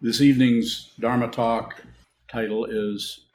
[0.00, 1.82] This evening's Dharma talk
[2.30, 3.26] title is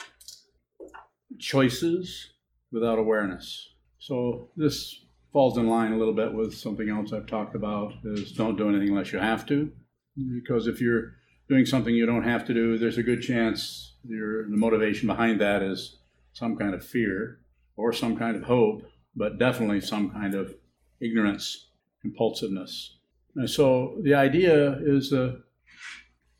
[1.37, 2.29] Choices
[2.71, 3.73] Without Awareness.
[3.99, 5.03] So this
[5.33, 8.69] falls in line a little bit with something else I've talked about is don't do
[8.69, 9.73] anything unless you have to.
[10.15, 11.15] Because if you're
[11.49, 15.41] doing something you don't have to do, there's a good chance your the motivation behind
[15.41, 15.97] that is
[16.31, 17.39] some kind of fear
[17.75, 18.83] or some kind of hope,
[19.17, 20.55] but definitely some kind of
[21.01, 21.71] ignorance,
[22.05, 22.99] impulsiveness.
[23.35, 25.39] And so the idea is uh,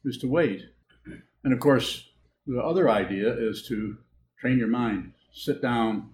[0.06, 0.62] is to wait.
[1.44, 2.10] And of course,
[2.46, 3.98] the other idea is to
[4.40, 5.14] train your mind.
[5.32, 6.10] Sit down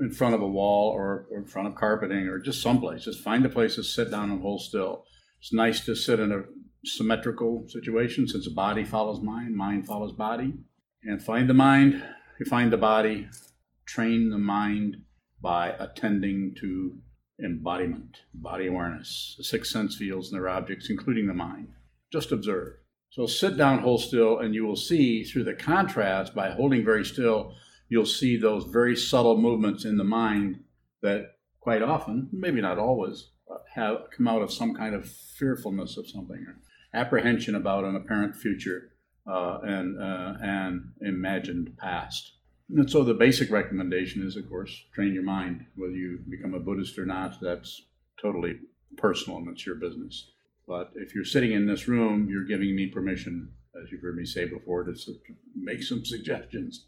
[0.00, 3.04] in front of a wall or, or in front of carpeting or just someplace.
[3.04, 5.04] Just find a place to sit down and hold still.
[5.40, 6.44] It's nice to sit in a
[6.84, 10.54] symmetrical situation since the body follows mind, mind follows body.
[11.02, 12.02] And find the mind,
[12.38, 13.28] you find the body,
[13.86, 14.96] train the mind
[15.40, 16.98] by attending to
[17.44, 21.68] embodiment, body awareness, the six sense fields and their objects, including the mind.
[22.12, 22.74] Just observe.
[23.16, 27.02] So sit down, hold still, and you will see through the contrast by holding very
[27.02, 27.54] still,
[27.88, 30.62] you'll see those very subtle movements in the mind
[31.00, 33.30] that quite often, maybe not always,
[33.74, 36.58] have come out of some kind of fearfulness of something or
[36.92, 38.92] apprehension about an apparent future
[39.26, 42.34] uh, and uh, an imagined past.
[42.68, 45.64] And so the basic recommendation is, of course, train your mind.
[45.74, 47.80] Whether you become a Buddhist or not, that's
[48.20, 48.58] totally
[48.98, 50.32] personal and it's your business.
[50.66, 54.24] But if you're sitting in this room, you're giving me permission, as you've heard me
[54.24, 54.94] say before, to
[55.54, 56.86] make some suggestions.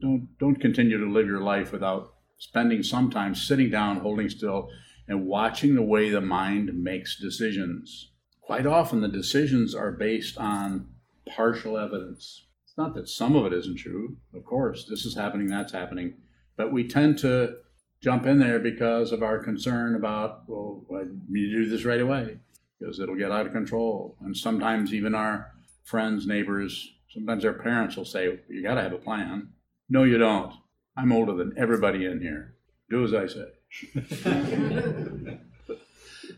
[0.00, 4.68] Don't don't continue to live your life without spending some time sitting down, holding still,
[5.08, 8.12] and watching the way the mind makes decisions.
[8.40, 10.88] Quite often, the decisions are based on
[11.28, 12.46] partial evidence.
[12.64, 14.16] It's not that some of it isn't true.
[14.34, 16.14] Of course, this is happening, that's happening,
[16.56, 17.56] but we tend to
[18.00, 22.00] jump in there because of our concern about, well, I need to do this right
[22.00, 22.38] away
[22.78, 24.16] because it'll get out of control.
[24.20, 25.52] And sometimes even our
[25.84, 29.50] friends, neighbors, sometimes our parents will say, You got to have a plan.
[29.88, 30.52] No, you don't.
[30.96, 32.54] I'm older than everybody in here.
[32.90, 33.46] Do as I say.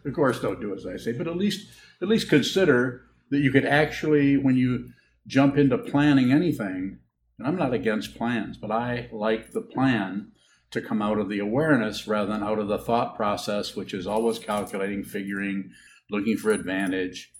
[0.04, 1.68] of course, don't do as I say, but at least
[2.00, 4.90] at least consider that you could actually, when you
[5.26, 6.98] jump into planning anything,
[7.38, 10.32] and I'm not against plans, but I like the plan
[10.70, 14.06] to come out of the awareness rather than out of the thought process, which is
[14.06, 15.70] always calculating, figuring,
[16.10, 17.32] looking for advantage.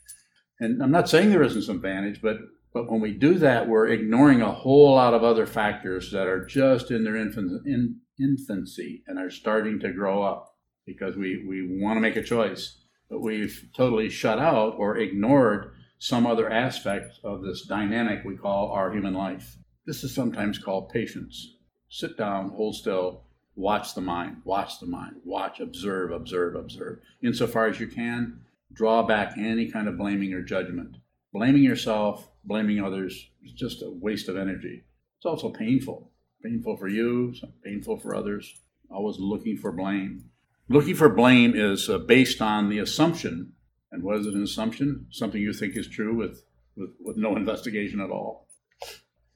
[0.61, 2.39] And I'm not saying there isn't some advantage, but
[2.73, 6.45] but when we do that, we're ignoring a whole lot of other factors that are
[6.45, 10.55] just in their in, infancy and are starting to grow up
[10.87, 12.79] because we, we want to make a choice,
[13.09, 18.71] but we've totally shut out or ignored some other aspect of this dynamic we call
[18.71, 19.57] our human life.
[19.87, 21.55] This is sometimes called patience.
[21.89, 23.25] Sit down, hold still,
[23.57, 28.41] watch the mind, watch the mind, watch, observe, observe, observe, insofar as you can
[28.79, 30.97] draw back any kind of blaming or judgment.
[31.33, 34.85] Blaming yourself, blaming others is just a waste of energy.
[35.19, 36.13] It's also painful.
[36.45, 37.35] Painful for you,
[37.65, 38.55] painful for others.
[38.89, 40.31] Always looking for blame.
[40.69, 43.55] Looking for blame is uh, based on the assumption,
[43.91, 45.07] and what is an assumption?
[45.11, 46.45] Something you think is true with,
[46.77, 48.47] with, with no investigation at all.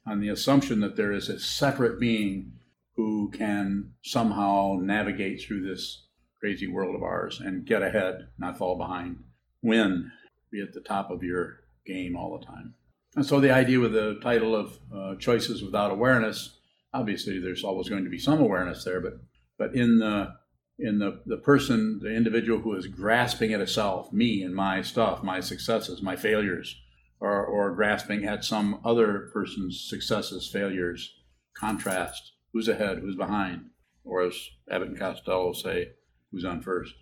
[0.06, 2.53] On the assumption that there is a separate being
[2.94, 6.06] who can somehow navigate through this
[6.38, 9.24] crazy world of ours and get ahead, not fall behind,
[9.62, 10.11] win,
[10.50, 12.75] be at the top of your game all the time.
[13.17, 16.59] And so the idea with the title of uh, Choices Without Awareness,
[16.95, 19.15] obviously there's always going to be some awareness there, but
[19.59, 20.34] but in the
[20.78, 24.83] in the, the person, the individual who is grasping at a self, me and my
[24.83, 26.81] stuff, my successes, my failures,
[27.21, 31.15] or, or grasping at some other person's successes, failures,
[31.55, 33.67] contrast, who's ahead, who's behind,
[34.05, 34.34] or as
[34.69, 35.91] Abbott and Costello say,
[36.33, 36.95] who's on first.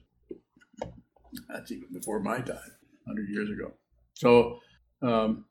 [1.48, 2.72] That's even before my time,
[3.04, 3.72] 100 years ago.
[4.14, 4.60] So,
[5.02, 5.44] um,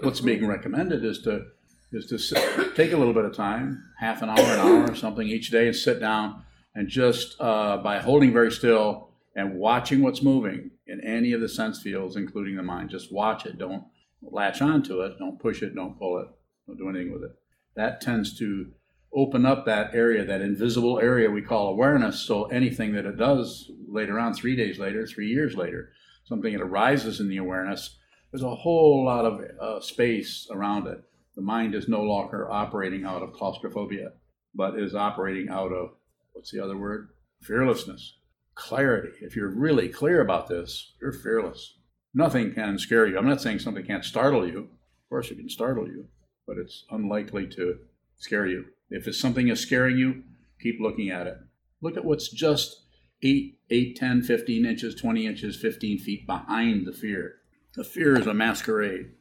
[0.00, 1.46] what's being recommended is to
[1.92, 4.96] is to sit, take a little bit of time, half an hour, an hour, or
[4.96, 6.42] something each day, and sit down
[6.74, 11.48] and just uh, by holding very still and watching what's moving in any of the
[11.48, 13.58] sense fields, including the mind, just watch it.
[13.58, 13.84] Don't
[14.22, 15.18] latch onto it.
[15.18, 15.74] Don't push it.
[15.74, 16.28] Don't pull it.
[16.66, 17.32] Don't do anything with it.
[17.76, 18.72] That tends to
[19.14, 22.20] open up that area, that invisible area we call awareness.
[22.20, 25.90] So anything that it does later on, three days later, three years later,
[26.24, 27.96] something that arises in the awareness,
[28.30, 30.98] there's a whole lot of uh, space around it.
[31.36, 34.10] The mind is no longer operating out of claustrophobia,
[34.54, 35.90] but is operating out of
[36.32, 37.10] what's the other word?
[37.42, 38.18] Fearlessness,
[38.54, 39.12] clarity.
[39.20, 41.78] If you're really clear about this, you're fearless.
[42.12, 43.18] Nothing can scare you.
[43.18, 44.58] I'm not saying something can't startle you.
[44.58, 46.06] Of course, it can startle you,
[46.46, 47.78] but it's unlikely to
[48.16, 48.64] scare you.
[48.90, 50.22] If it's something is scaring you,
[50.60, 51.38] keep looking at it.
[51.80, 52.82] Look at what's just
[53.22, 57.36] 8, 8, 10, 15 inches, 20 inches, 15 feet behind the fear.
[57.74, 59.12] The fear is a masquerade.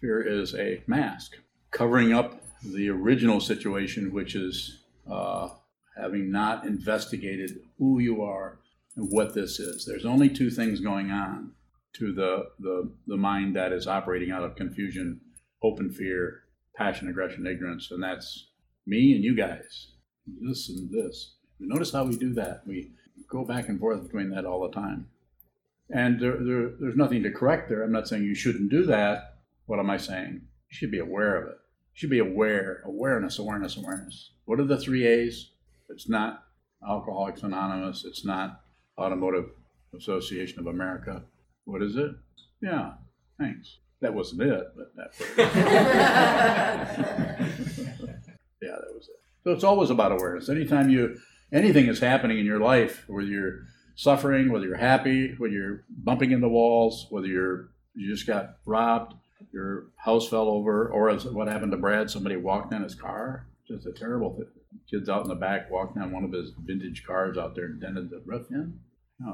[0.00, 1.36] Fear is a mask
[1.70, 5.48] covering up the original situation, which is uh,
[5.96, 8.58] having not investigated who you are
[8.96, 9.84] and what this is.
[9.84, 11.52] There's only two things going on
[11.94, 15.20] to the, the, the mind that is operating out of confusion,
[15.62, 16.42] open fear,
[16.76, 18.48] passion, aggression, ignorance, and that's
[18.86, 19.88] me and you guys.
[20.26, 21.34] This and this.
[21.58, 22.62] You notice how we do that.
[22.66, 22.92] We
[23.28, 25.08] go back and forth between that all the time.
[25.90, 27.82] And there, there, there's nothing to correct there.
[27.82, 29.36] I'm not saying you shouldn't do that.
[29.66, 30.32] What am I saying?
[30.34, 31.58] You should be aware of it.
[31.94, 32.82] You should be aware.
[32.84, 34.30] Awareness, awareness, awareness.
[34.46, 35.50] What are the three A's?
[35.88, 36.44] It's not
[36.86, 38.04] Alcoholics Anonymous.
[38.04, 38.62] It's not
[38.98, 39.50] Automotive
[39.96, 41.22] Association of America.
[41.64, 42.12] What is it?
[42.60, 42.92] Yeah,
[43.38, 43.78] thanks.
[44.00, 45.46] That wasn't it, but that's yeah,
[48.60, 49.24] that was it.
[49.44, 50.48] So it's always about awareness.
[50.48, 51.18] Anytime you
[51.52, 53.60] anything is happening in your life, whether you're
[53.94, 59.14] suffering, whether you're happy, whether you're bumping into walls, whether you're you just got robbed,
[59.52, 63.46] your house fell over, or as what happened to Brad, somebody walked in his car.
[63.68, 64.46] Just a terrible thing.
[64.90, 67.80] Kids out in the back walking on one of his vintage cars out there and
[67.80, 68.80] dented the roof in.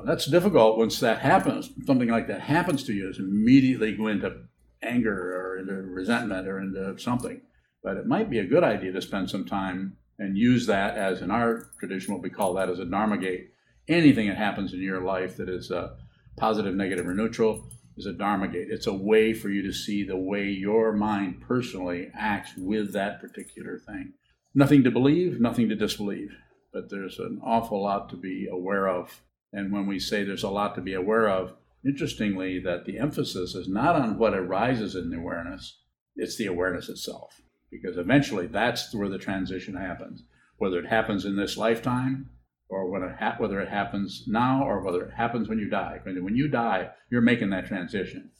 [0.04, 1.70] That's difficult once that happens.
[1.86, 4.42] Something like that happens to you is immediately go into
[4.82, 7.40] anger or into resentment or into something.
[7.82, 11.22] But it might be a good idea to spend some time and use that as
[11.22, 13.52] in our tradition, what we call that as a dharma gate.
[13.88, 15.96] Anything that happens in your life that is uh,
[16.36, 18.68] positive, negative, or neutral is a dharma gate.
[18.70, 23.20] It's a way for you to see the way your mind personally acts with that
[23.20, 24.12] particular thing.
[24.54, 26.36] Nothing to believe, nothing to disbelieve,
[26.72, 29.22] but there's an awful lot to be aware of.
[29.52, 31.54] And when we say there's a lot to be aware of,
[31.84, 35.78] interestingly, that the emphasis is not on what arises in the awareness,
[36.14, 37.40] it's the awareness itself
[37.70, 40.24] because eventually that's where the transition happens.
[40.58, 42.30] Whether it happens in this lifetime,
[42.68, 46.00] or it ha- whether it happens now, or whether it happens when you die.
[46.04, 48.30] When you die, you're making that transition.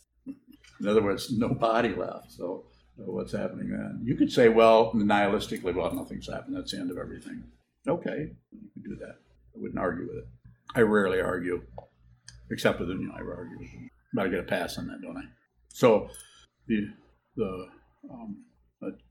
[0.81, 2.33] In other words, no body left.
[2.33, 2.65] So,
[2.97, 4.01] what's happening then?
[4.05, 6.57] You could say, well, nihilistically, well, nothing's happened.
[6.57, 7.43] That's the end of everything.
[7.89, 9.17] Okay, you could do that.
[9.55, 10.29] I wouldn't argue with it.
[10.75, 11.63] I rarely argue,
[12.51, 13.59] except with you know, I argue.
[14.15, 15.25] But I get a pass on that, don't I?
[15.69, 16.09] So
[16.67, 16.89] the
[17.37, 17.67] the
[18.11, 18.45] um,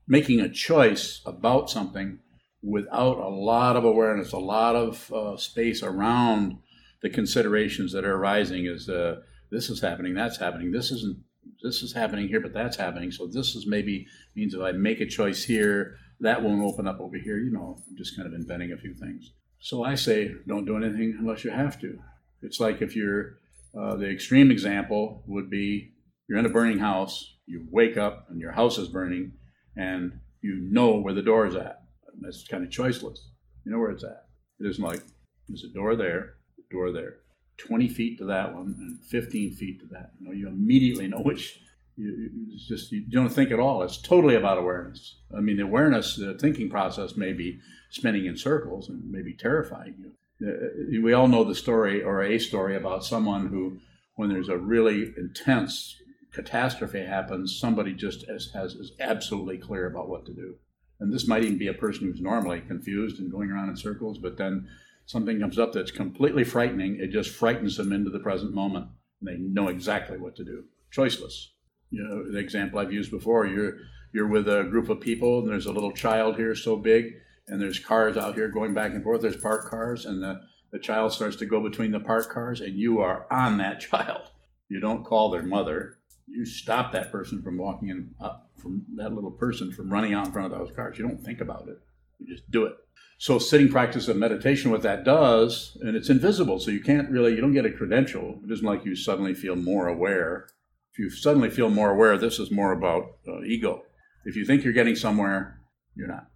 [0.06, 2.18] making a choice about something
[2.62, 6.58] without a lot of awareness, a lot of uh, space around
[7.02, 9.16] the considerations that are arising is uh,
[9.50, 11.18] this is happening, that's happening, this isn't,
[11.62, 13.10] this is happening here, but that's happening.
[13.10, 14.06] So this is maybe
[14.36, 17.38] means if I make a choice here, that won't open up over here.
[17.38, 19.32] You know, I'm just kind of inventing a few things.
[19.60, 21.98] So I say, don't do anything unless you have to.
[22.42, 23.38] It's like if you're,
[23.78, 25.92] uh, the extreme example would be
[26.28, 29.32] you're in a burning house, you wake up and your house is burning,
[29.76, 31.82] and you know where the door is at.
[32.20, 33.18] That's kind of choiceless.
[33.64, 34.26] You know where it's at.
[34.58, 35.02] It isn't like
[35.48, 37.16] there's a door there, a door there,
[37.58, 40.12] 20 feet to that one, and 15 feet to that.
[40.18, 41.60] You know, you immediately know which.
[41.96, 43.82] You, it's just you don't think at all.
[43.82, 45.16] It's totally about awareness.
[45.36, 47.58] I mean, the awareness, the thinking process may be
[47.90, 50.12] spinning in circles and maybe terrifying you.
[50.42, 53.78] Uh, we all know the story or a story about someone who,
[54.14, 55.96] when there's a really intense
[56.32, 60.56] catastrophe happens, somebody just has, has, is absolutely clear about what to do.
[61.00, 64.18] And this might even be a person who's normally confused and going around in circles,
[64.18, 64.68] but then
[65.06, 66.98] something comes up that's completely frightening.
[67.00, 68.88] It just frightens them into the present moment.
[69.20, 70.64] And they know exactly what to do.
[70.94, 71.46] Choiceless.
[71.90, 73.78] You know, the example I've used before, you're
[74.12, 77.14] you're with a group of people and there's a little child here so big
[77.46, 80.40] and there's cars out here going back and forth, there's parked cars, and the,
[80.72, 84.30] the child starts to go between the parked cars and you are on that child.
[84.68, 85.98] You don't call their mother
[86.30, 90.26] you stop that person from walking in, up from that little person from running out
[90.26, 90.98] in front of those cars.
[90.98, 91.78] You don't think about it.
[92.18, 92.74] You just do it.
[93.18, 97.34] So sitting practice of meditation, what that does, and it's invisible, so you can't really,
[97.34, 98.40] you don't get a credential.
[98.44, 100.48] It isn't like you suddenly feel more aware.
[100.92, 103.82] If you suddenly feel more aware, this is more about uh, ego.
[104.24, 105.60] If you think you're getting somewhere,
[105.94, 106.28] you're not.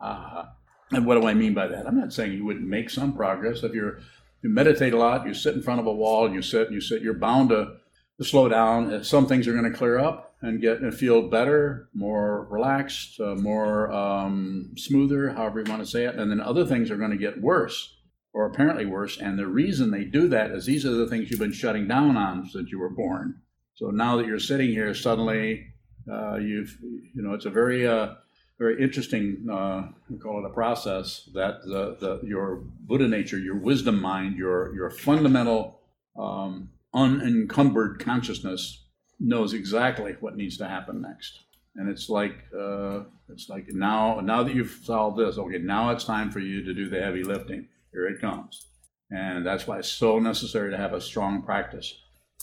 [0.00, 0.46] Uh,
[0.90, 1.86] and what do I mean by that?
[1.86, 3.62] I'm not saying you wouldn't make some progress.
[3.62, 4.00] If you're
[4.42, 6.74] you meditate a lot, you sit in front of a wall, and you sit and
[6.74, 7.76] you sit, you're bound to
[8.22, 9.02] to slow down.
[9.04, 13.34] Some things are going to clear up and get and feel better, more relaxed, uh,
[13.34, 16.16] more um, smoother, however you want to say it.
[16.16, 17.96] And then other things are going to get worse
[18.32, 19.18] or apparently worse.
[19.18, 22.16] And the reason they do that is these are the things you've been shutting down
[22.16, 23.40] on since you were born.
[23.74, 25.66] So now that you're sitting here, suddenly
[26.10, 28.14] uh, you've, you know, it's a very, uh,
[28.58, 33.56] very interesting, uh, we call it a process that the, the, your Buddha nature, your
[33.56, 35.80] wisdom mind, your, your fundamental
[36.18, 38.84] um, unencumbered consciousness
[39.18, 41.40] knows exactly what needs to happen next.
[41.76, 46.04] And it's like uh, it's like now now that you've solved this, okay, now it's
[46.04, 47.68] time for you to do the heavy lifting.
[47.92, 48.66] Here it comes,
[49.10, 51.94] and that's why it's so necessary to have a strong practice.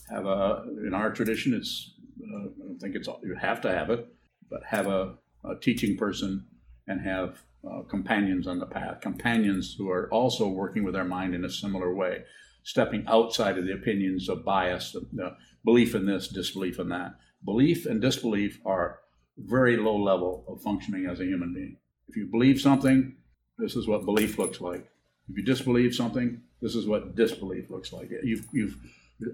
[0.10, 3.92] Have a in our tradition, it's uh, I don't think it's you have to have
[3.92, 4.08] it,
[4.50, 5.16] but have a,
[5.46, 6.46] a teaching person
[6.88, 7.40] and have
[7.70, 11.50] uh, companions on the path, companions who are also working with our mind in a
[11.50, 12.24] similar way,
[12.70, 15.36] stepping outside of the opinions of bias, the
[15.66, 17.16] belief in this, disbelief in that.
[17.44, 19.00] Belief and disbelief are
[19.38, 21.78] very low level of functioning as a human being.
[22.08, 23.16] If you believe something,
[23.58, 24.88] this is what belief looks like.
[25.30, 28.12] If you disbelieve something, this is what disbelief looks like.
[28.24, 28.78] You've, you've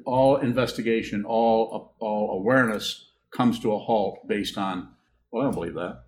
[0.06, 4.89] all investigation, all all awareness comes to a halt based on,
[5.32, 6.04] well, I don't believe that,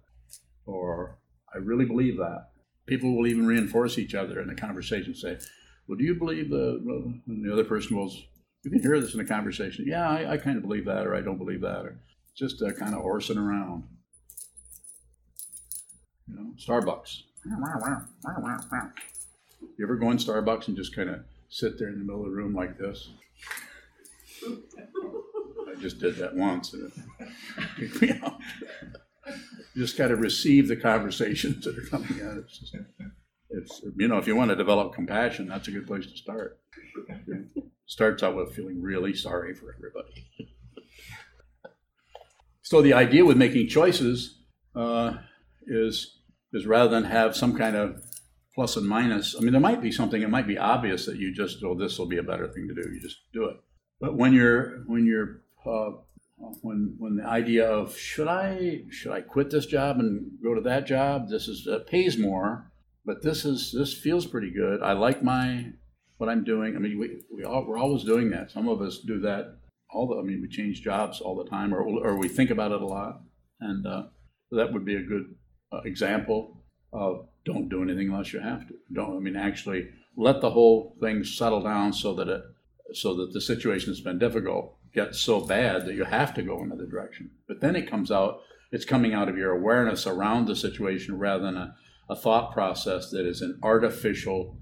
[0.65, 1.17] or
[1.53, 2.51] I really believe that.
[2.85, 5.13] People will even reinforce each other in a conversation.
[5.13, 5.37] Say,
[5.87, 6.81] well, do you believe the?
[7.27, 8.23] And the other person was,
[8.63, 9.85] You can hear this in a conversation.
[9.87, 11.99] Yeah, I, I kind of believe that, or I don't believe that, or
[12.35, 13.83] just uh, kind of horsing around.
[16.27, 17.21] You know, Starbucks.
[19.77, 22.29] You ever go in Starbucks and just kind of sit there in the middle of
[22.29, 23.09] the room like this?
[24.45, 26.91] I just did that once and
[27.79, 28.31] it.
[29.75, 32.37] You just got to receive the conversations that are coming out.
[32.37, 32.75] It's, just,
[33.49, 36.59] it's, you know, if you want to develop compassion, that's a good place to start.
[37.27, 40.29] It starts out with feeling really sorry for everybody.
[42.61, 44.39] So the idea with making choices
[44.75, 45.17] uh,
[45.65, 46.19] is
[46.53, 48.03] is rather than have some kind of
[48.53, 49.35] plus and minus.
[49.37, 50.21] I mean, there might be something.
[50.21, 52.73] It might be obvious that you just, oh, this will be a better thing to
[52.73, 52.89] do.
[52.89, 53.57] You just do it.
[54.01, 55.97] But when you're when you're uh,
[56.61, 60.61] when when the idea of should I should I quit this job and go to
[60.61, 61.29] that job?
[61.29, 62.71] This is uh, pays more,
[63.07, 64.83] but this is this feels pretty good.
[64.83, 65.71] I like my
[66.17, 66.75] what I'm doing.
[66.75, 68.51] I mean, we we all, we're always doing that.
[68.51, 69.57] Some of us do that
[69.89, 70.17] all the.
[70.17, 72.85] I mean, we change jobs all the time, or or we think about it a
[72.85, 73.21] lot,
[73.61, 74.03] and uh,
[74.51, 75.35] that would be a good
[75.71, 78.73] uh, example of don't do anything unless you have to.
[78.93, 79.15] Don't.
[79.15, 79.87] I mean, actually,
[80.17, 82.41] let the whole thing settle down so that it
[82.93, 86.59] so that the situation has been difficult gets so bad that you have to go
[86.59, 87.29] another direction.
[87.47, 88.41] But then it comes out.
[88.69, 91.75] It's coming out of your awareness around the situation rather than a,
[92.09, 94.57] a thought process that is an artificial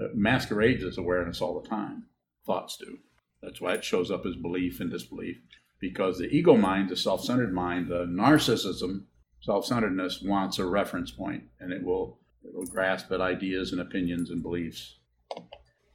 [0.00, 2.04] uh, masquerades as awareness all the time.
[2.46, 2.98] Thoughts do.
[3.42, 5.38] That's why it shows up as belief and disbelief.
[5.80, 9.04] Because the ego mind, the self centered mind, the narcissism,
[9.40, 13.80] self centeredness wants a reference point and it will, it will grasp at ideas and
[13.80, 14.98] opinions and beliefs.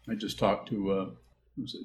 [0.09, 1.09] I just talked to uh,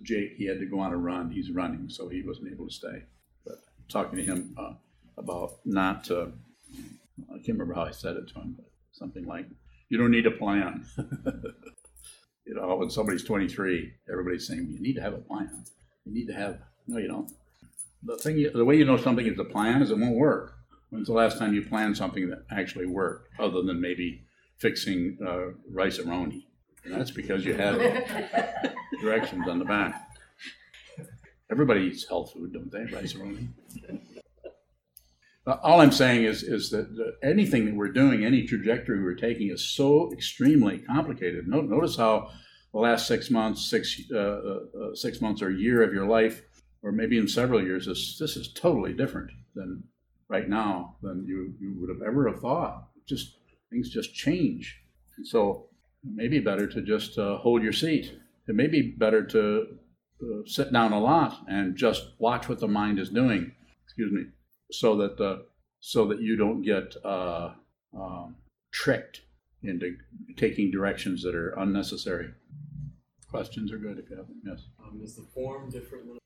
[0.03, 0.35] Jake.
[0.37, 1.31] He had to go on a run.
[1.31, 3.05] He's running, so he wasn't able to stay.
[3.45, 3.57] But
[3.89, 4.75] talking to him uh,
[5.17, 6.27] about not, uh,
[7.31, 8.68] I can't remember how I said it to him, but
[8.99, 9.47] something like,
[9.89, 10.85] you don't need a plan.
[12.47, 15.65] you know, when somebody's 23, everybody's saying, you need to have a plan.
[16.05, 17.31] You need to have, no, you don't.
[18.03, 20.55] The thing, you, the way you know something is a plan is it won't work.
[20.91, 24.23] When's the last time you planned something that actually worked, other than maybe
[24.57, 26.45] fixing uh, Rice-A-Roni?
[26.85, 27.79] And that's because you had
[29.01, 30.09] directions on the back.
[31.51, 32.85] Everybody eats health food, don't they?
[32.95, 33.49] Rice-A-Roni.
[33.89, 33.97] Uh,
[35.63, 39.65] all I'm saying is, is that anything that we're doing, any trajectory we're taking, is
[39.65, 41.47] so extremely complicated.
[41.49, 42.31] notice how
[42.73, 46.43] the last six months, six uh, uh, uh, six months or year of your life,
[46.83, 49.83] or maybe in several years, this this is totally different than
[50.29, 52.89] right now than you, you would have ever have thought.
[53.07, 53.39] Just
[53.71, 54.83] things just change.
[55.17, 55.69] And so
[56.05, 58.13] it may be better to just uh, hold your seat.
[58.47, 59.67] It may be better to
[60.23, 63.53] uh, sit down a lot and just watch what the mind is doing.
[63.85, 64.25] Excuse me,
[64.71, 65.39] so that uh,
[65.81, 67.53] so that you don't get uh,
[67.95, 68.37] um,
[68.73, 69.23] tricked
[69.63, 69.97] into
[70.37, 72.31] taking directions that are unnecessary.
[73.31, 74.41] Questions are good if you have them.
[74.45, 74.69] Yes.
[74.83, 76.19] Um, is the form different?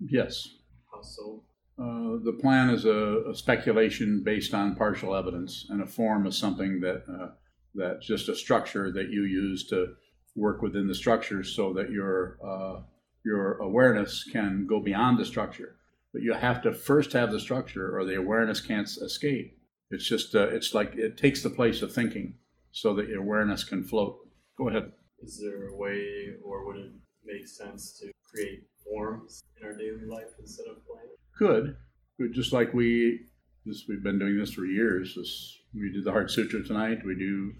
[0.00, 0.48] Yes.
[0.90, 1.42] How so?
[1.78, 6.36] Uh, the plan is a, a, speculation based on partial evidence, and a form is
[6.36, 7.28] something that uh,
[7.74, 9.94] that's just a structure that you use to
[10.36, 12.82] work within the structure, so that your uh,
[13.24, 15.76] your awareness can go beyond the structure.
[16.12, 19.58] But you have to first have the structure, or the awareness can't escape.
[19.90, 22.34] It's just uh, it's like it takes the place of thinking,
[22.70, 24.18] so that your awareness can float.
[24.58, 24.92] Go ahead.
[25.22, 26.92] Is there a way, or would it
[27.24, 31.16] make sense to create forms in our daily life instead of planning?
[31.36, 31.76] Could,
[32.18, 33.20] could just like we,
[33.64, 35.14] this we've been doing this for years.
[35.14, 36.98] This we did the Heart Sutra tonight.
[37.04, 37.52] We do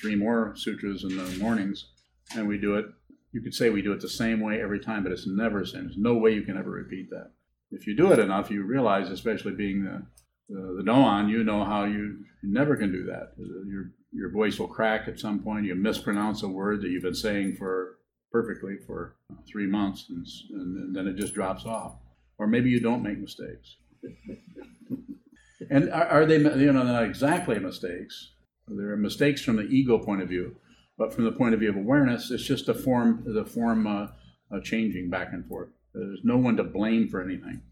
[0.00, 1.90] three more sutras in the mornings,
[2.36, 2.86] and we do it.
[3.32, 5.66] You could say we do it the same way every time, but it's never the
[5.66, 5.84] same.
[5.84, 7.30] There's no way you can ever repeat that.
[7.72, 10.02] If you do it enough, you realize, especially being the
[10.48, 13.32] the, the you know how you, never can do that.
[13.66, 15.66] Your your voice will crack at some point.
[15.66, 17.98] You mispronounce a word that you've been saying for
[18.30, 19.16] perfectly for
[19.50, 21.94] three months, and, and then it just drops off
[22.42, 23.76] or maybe you don't make mistakes.
[25.70, 28.32] and are, are, they, you know, not exactly mistakes.
[28.66, 30.56] There are mistakes from the ego point of view,
[30.98, 34.08] but from the point of view of awareness, it's just a form, the form uh,
[34.50, 35.68] uh, changing back and forth.
[35.94, 37.62] There's no one to blame for anything.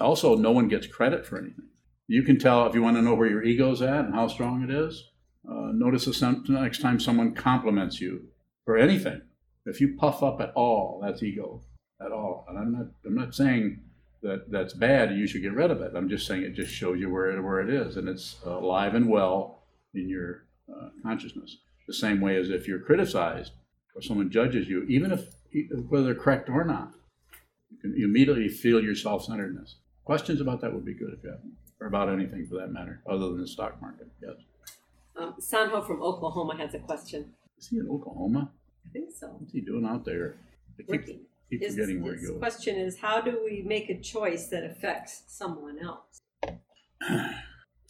[0.00, 1.68] Also, no one gets credit for anything.
[2.06, 4.62] You can tell if you want to know where your ego's at and how strong
[4.62, 5.10] it is.
[5.48, 8.28] Uh, notice the next time someone compliments you
[8.64, 9.20] for anything.
[9.66, 11.62] If you puff up at all, that's ego
[12.04, 12.46] at all.
[12.48, 13.80] And I'm not I'm not saying
[14.22, 15.16] that that's bad.
[15.16, 15.92] You should get rid of it.
[15.94, 18.94] I'm just saying it just shows you where it, where it is, and it's alive
[18.94, 19.62] and well
[19.94, 21.58] in your uh, consciousness.
[21.86, 23.52] The same way as if you're criticized
[23.94, 25.28] or someone judges you, even if
[25.88, 26.94] whether correct or not,
[27.82, 29.76] you immediately feel your self-centeredness.
[30.04, 31.40] Questions about that would be good if you have,
[31.80, 34.08] or about anything for that matter, other than the stock market.
[34.22, 34.32] Yes.
[35.16, 37.32] Um, Sanho from Oklahoma has a question.
[37.58, 38.50] Is he in Oklahoma?
[38.86, 39.26] I think so.
[39.28, 40.36] What's he doing out there?
[40.78, 41.06] I keep,
[41.50, 42.38] keep His, forgetting where he goes.
[42.38, 46.20] question is how do we make a choice that affects someone else?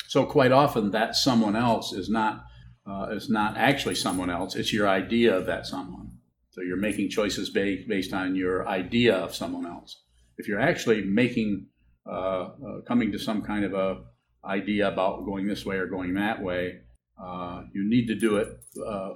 [0.08, 2.46] So quite often, that someone else is not
[2.86, 4.56] uh, is not actually someone else.
[4.56, 6.12] It's your idea of that someone.
[6.58, 10.02] So you're making choices based based on your idea of someone else.
[10.38, 11.68] If you're actually making
[12.04, 14.02] uh, uh, coming to some kind of a
[14.44, 16.80] idea about going this way or going that way,
[17.22, 19.10] uh, you need to do it uh,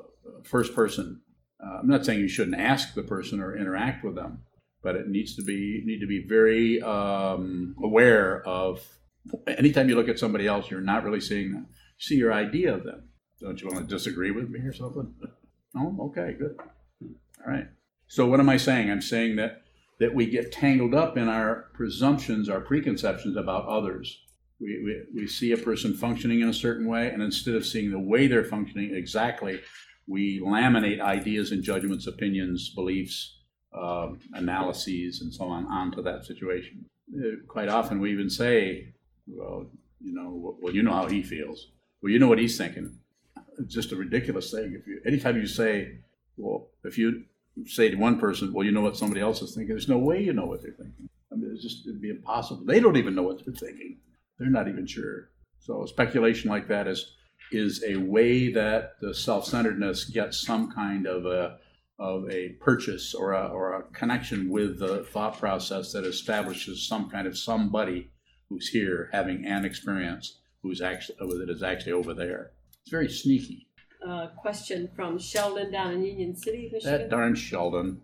[0.45, 1.21] first person.
[1.61, 4.45] Uh, I'm not saying you shouldn't ask the person or interact with them,
[4.81, 8.87] but it needs to be need to be very um, aware of
[9.49, 11.67] anytime you look at somebody else, you're not really seeing them.
[11.99, 13.09] See your idea of them.
[13.41, 15.13] Don't you want to disagree with me or something?
[15.75, 16.55] Oh, okay, good.
[17.45, 17.67] All right.
[18.07, 18.91] So what am I saying?
[18.91, 19.63] I'm saying that
[19.99, 24.19] that we get tangled up in our presumptions, our preconceptions about others.
[24.61, 27.93] We, we, we see a person functioning in a certain way, and instead of seeing
[27.93, 29.61] the way they're functioning exactly,
[30.09, 33.39] we laminate ideas and judgments, opinions, beliefs,
[33.81, 36.85] um, analyses, and so on onto that situation.
[37.17, 38.93] Uh, quite often, we even say,
[39.27, 39.67] "Well,
[40.01, 41.69] you know, well, you know how he feels.
[42.03, 42.99] Well, you know what he's thinking."
[43.59, 44.75] It's just a ridiculous thing.
[44.79, 45.99] If you, anytime you say,
[46.37, 47.25] "Well," if you
[47.67, 50.23] say to one person, "Well, you know what somebody else is thinking," there's no way
[50.23, 51.09] you know what they're thinking.
[51.33, 52.65] I mean, it's just it'd be impossible.
[52.65, 53.99] They don't even know what they're thinking.
[54.39, 55.31] They're not even sure.
[55.61, 57.15] So speculation like that is
[57.53, 61.59] is a way that the self-centeredness gets some kind of a
[61.99, 67.09] of a purchase or a, or a connection with the thought process that establishes some
[67.09, 68.11] kind of somebody
[68.49, 72.53] who's here having an experience who's actually that is actually over there.
[72.83, 73.69] It's very sneaky.
[74.07, 76.99] Uh, question from Sheldon down in Union City, Michigan.
[76.99, 78.01] That darn Sheldon.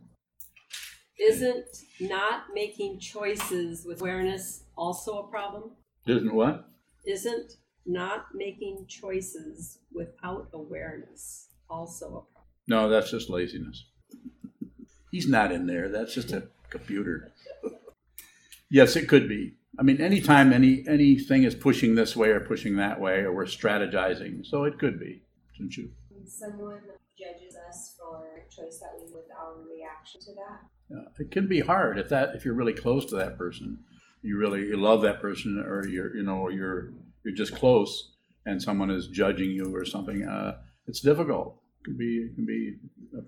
[1.19, 1.67] Isn't
[2.01, 5.73] not making choices with awareness also a problem?
[6.07, 6.69] Isn't what?
[7.05, 12.45] Isn't not making choices without awareness also a problem?
[12.69, 13.85] No, that's just laziness.
[15.11, 15.89] He's not in there.
[15.89, 17.33] That's just a computer.
[18.71, 19.55] yes, it could be.
[19.79, 23.45] I mean, anytime any anything is pushing this way or pushing that way, or we're
[23.45, 25.23] strategizing, so it could be,
[25.59, 25.91] shouldn't you?
[26.27, 26.81] Someone
[27.19, 30.61] judges us for a choice that we with our reaction to that.
[30.91, 33.79] Yeah, it can be hard if that if you're really close to that person,
[34.23, 36.91] you really you love that person, or you're you know you're
[37.25, 38.13] you're just close,
[38.47, 40.25] and someone is judging you or something.
[40.25, 41.61] Uh, it's difficult.
[41.81, 42.75] It can be it can be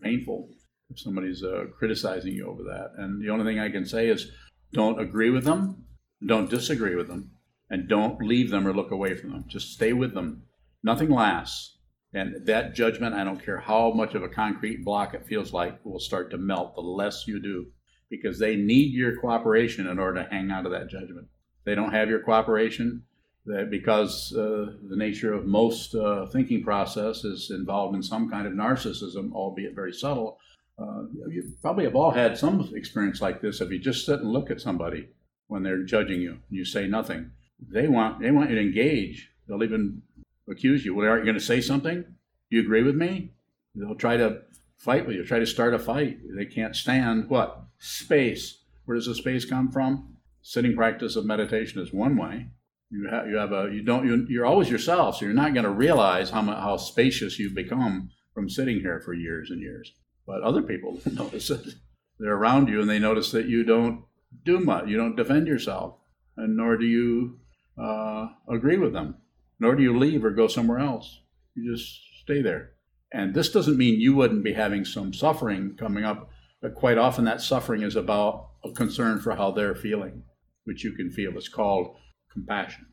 [0.02, 0.50] painful
[0.90, 2.92] if somebody's uh, criticizing you over that.
[2.96, 4.30] And the only thing I can say is,
[4.72, 5.84] don't agree with them,
[6.26, 7.32] don't disagree with them,
[7.68, 9.44] and don't leave them or look away from them.
[9.48, 10.42] Just stay with them.
[10.82, 11.76] Nothing lasts.
[12.12, 15.84] And that judgment, I don't care how much of a concrete block it feels like,
[15.84, 17.66] will start to melt the less you do
[18.08, 21.28] because they need your cooperation in order to hang on to that judgment.
[21.64, 23.04] They don't have your cooperation
[23.46, 28.46] that because uh, the nature of most uh, thinking process is involved in some kind
[28.46, 30.38] of narcissism, albeit very subtle.
[30.78, 33.60] Uh, you probably have all had some experience like this.
[33.60, 35.08] If you just sit and look at somebody
[35.48, 39.30] when they're judging you, and you say nothing, they want they want you to engage.
[39.46, 40.02] They'll even
[40.50, 40.94] accuse you.
[40.94, 42.02] Well, aren't you going to say something?
[42.02, 43.32] Do you agree with me?
[43.74, 44.42] They'll try to
[44.76, 46.18] fight with you, try to start a fight.
[46.36, 47.62] They can't stand what?
[47.78, 48.58] Space.
[48.84, 50.16] Where does the space come from?
[50.42, 52.48] Sitting practice of meditation is one way.
[52.90, 55.64] You have you have a you don't you, you're always yourself, so you're not going
[55.64, 59.92] to realize how how spacious you've become from sitting here for years and years.
[60.26, 61.74] But other people notice it.
[62.18, 64.04] They're around you and they notice that you don't
[64.44, 64.88] do much.
[64.88, 65.98] You don't defend yourself,
[66.36, 67.38] and nor do you
[67.78, 69.16] uh, agree with them
[69.60, 71.20] nor do you leave or go somewhere else.
[71.54, 72.72] You just stay there.
[73.12, 76.30] And this doesn't mean you wouldn't be having some suffering coming up,
[76.62, 80.22] but quite often that suffering is about a concern for how they're feeling,
[80.64, 81.36] which you can feel.
[81.36, 81.96] It's called
[82.32, 82.86] compassion.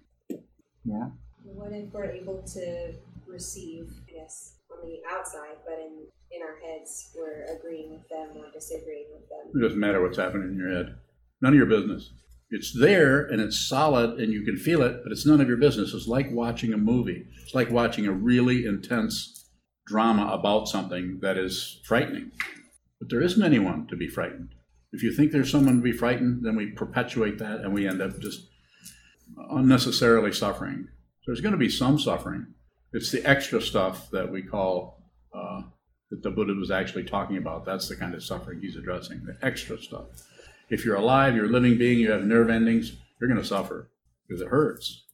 [0.85, 1.13] More?
[1.43, 2.93] What if we're able to
[3.25, 8.37] receive, I guess, on the outside, but in, in our heads, we're agreeing with them
[8.37, 9.51] or disagreeing with them?
[9.55, 10.95] It doesn't matter what's happening in your head.
[11.41, 12.11] None of your business.
[12.49, 15.57] It's there and it's solid and you can feel it, but it's none of your
[15.57, 15.93] business.
[15.93, 17.25] It's like watching a movie.
[17.43, 19.49] It's like watching a really intense
[19.85, 22.31] drama about something that is frightening.
[22.99, 24.55] But there isn't anyone to be frightened.
[24.93, 28.01] If you think there's someone to be frightened, then we perpetuate that and we end
[28.01, 28.47] up just
[29.49, 30.87] unnecessarily suffering.
[31.25, 32.47] There's going to be some suffering.
[32.93, 35.63] It's the extra stuff that we call, uh,
[36.09, 37.65] that the Buddha was actually talking about.
[37.65, 40.05] That's the kind of suffering he's addressing, the extra stuff.
[40.69, 43.89] If you're alive, you're a living being, you have nerve endings, you're going to suffer
[44.27, 45.05] because it hurts.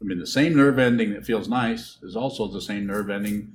[0.00, 3.54] I mean, the same nerve ending that feels nice is also the same nerve ending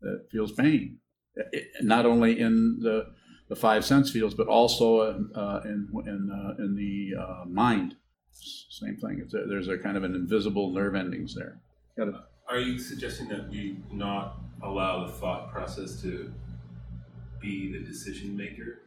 [0.00, 0.98] that feels pain.
[1.36, 3.12] It, not only in the,
[3.48, 7.96] the five sense fields, but also in, uh, in, in, uh, in the uh, mind.
[8.30, 9.20] Same thing.
[9.22, 11.60] It's a, there's a kind of an invisible nerve endings there.
[11.98, 12.14] Got it.
[12.48, 16.32] Are you suggesting that we not allow the thought process to
[17.40, 18.80] be the decision maker?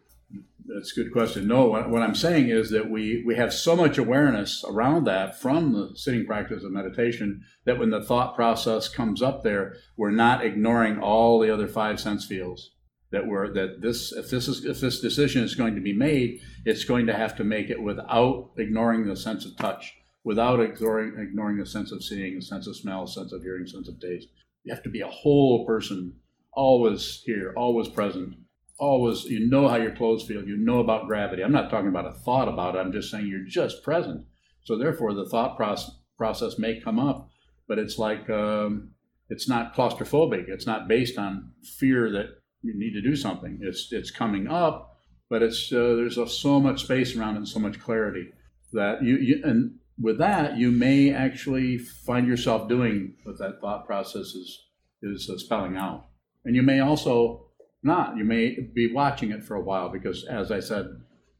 [0.73, 1.47] That's a good question.
[1.47, 5.39] No, what, what I'm saying is that we, we have so much awareness around that
[5.39, 10.11] from the sitting practice of meditation that when the thought process comes up there, we're
[10.11, 12.71] not ignoring all the other five sense fields.
[13.11, 16.41] That we're that this if this is if this decision is going to be made,
[16.65, 19.93] it's going to have to make it without ignoring the sense of touch,
[20.25, 23.65] without ignoring ignoring the sense of seeing, the sense of smell, the sense of hearing,
[23.65, 24.27] sense of taste.
[24.65, 26.15] You have to be a whole person,
[26.51, 28.35] always here, always present,
[28.77, 31.43] always you know how your clothes feel you know about gravity.
[31.43, 34.25] I'm not talking about a thought about it i'm just saying you're just present.
[34.63, 37.29] So therefore the thought process process may come up
[37.67, 38.91] but it's like um,
[39.29, 42.27] it's not claustrophobic it's not based on fear that
[42.61, 43.59] you need to do something.
[43.61, 44.97] It's it's coming up
[45.29, 48.29] but it's uh, there's a, so much space around it and so much clarity
[48.73, 53.85] that you, you and with that you may actually find yourself doing what that thought
[53.85, 54.67] process is
[55.01, 56.07] is uh, spelling out.
[56.45, 57.46] And you may also
[57.87, 58.17] not.
[58.17, 60.85] You may be watching it for a while because, as I said,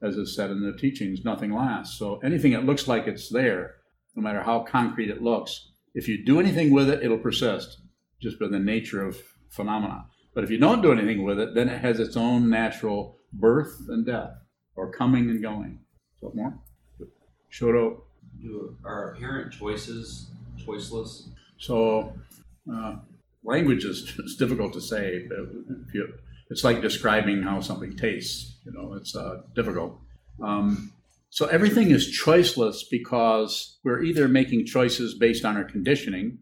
[0.02, 1.98] as is said in the teachings, nothing lasts.
[1.98, 3.76] So anything that looks like it's there,
[4.16, 7.80] no matter how concrete it looks, if you do anything with it, it'll persist
[8.22, 9.18] just by the nature of
[9.50, 10.06] phenomena.
[10.34, 13.86] But if you don't do anything with it, then it has its own natural birth
[13.90, 14.32] and death,
[14.76, 15.80] or coming and going.
[16.20, 16.54] What more?
[17.52, 18.02] Shoro.
[18.40, 20.30] Do are apparent choices
[20.64, 21.30] choiceless?
[21.58, 22.14] So,
[22.72, 22.98] uh,
[23.44, 25.26] language is, is difficult to say.
[25.28, 25.40] But
[25.88, 26.14] if you
[26.50, 28.58] it's like describing how something tastes.
[28.66, 30.00] You know, it's uh, difficult.
[30.44, 30.92] Um,
[31.30, 36.40] so everything is choiceless because we're either making choices based on our conditioning,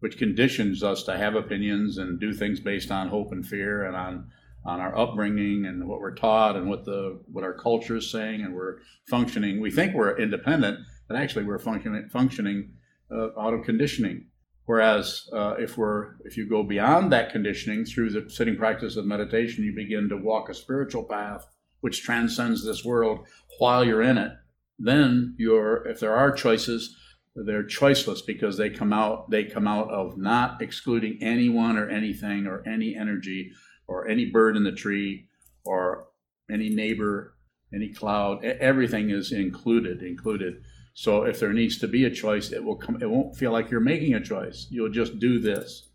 [0.00, 3.96] which conditions us to have opinions and do things based on hope and fear and
[3.96, 4.30] on
[4.64, 8.42] on our upbringing and what we're taught and what the what our culture is saying
[8.42, 8.78] and we're
[9.08, 9.60] functioning.
[9.60, 12.72] We think we're independent, but actually we're functioning functioning
[13.10, 14.26] uh, out of conditioning.
[14.66, 19.06] Whereas uh, if we're if you go beyond that conditioning through the sitting practice of
[19.06, 21.46] meditation, you begin to walk a spiritual path
[21.80, 23.26] which transcends this world
[23.58, 24.32] while you're in it.
[24.78, 26.96] Then you're if there are choices,
[27.36, 32.48] they're choiceless because they come out they come out of not excluding anyone or anything
[32.48, 33.52] or any energy
[33.86, 35.28] or any bird in the tree
[35.64, 36.08] or
[36.50, 37.36] any neighbor,
[37.72, 38.44] any cloud.
[38.44, 40.64] Everything is included included.
[40.98, 43.02] So if there needs to be a choice, it will come.
[43.02, 44.66] It won't feel like you're making a choice.
[44.70, 45.90] You'll just do this,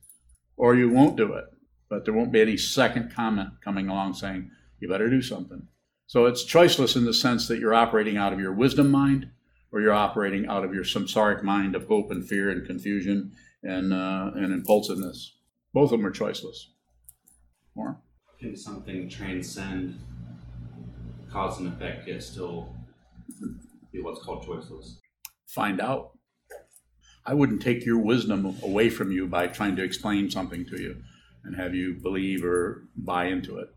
[0.57, 1.45] or you won't do it.
[1.89, 5.67] But there won't be any second comment coming along saying you better do something.
[6.05, 9.31] So it's choiceless in the sense that you're operating out of your wisdom mind,
[9.71, 13.31] or you're operating out of your samsaric mind of hope and fear and confusion
[13.63, 15.35] and uh, and impulsiveness.
[15.73, 16.67] Both of them are choiceless.
[17.75, 17.99] More.
[18.39, 19.99] Can something transcend
[21.31, 22.75] cause and effect yet still
[23.91, 24.97] be what's called choiceless.
[25.47, 26.17] Find out.
[27.25, 30.95] I wouldn't take your wisdom away from you by trying to explain something to you
[31.43, 33.67] and have you believe or buy into it.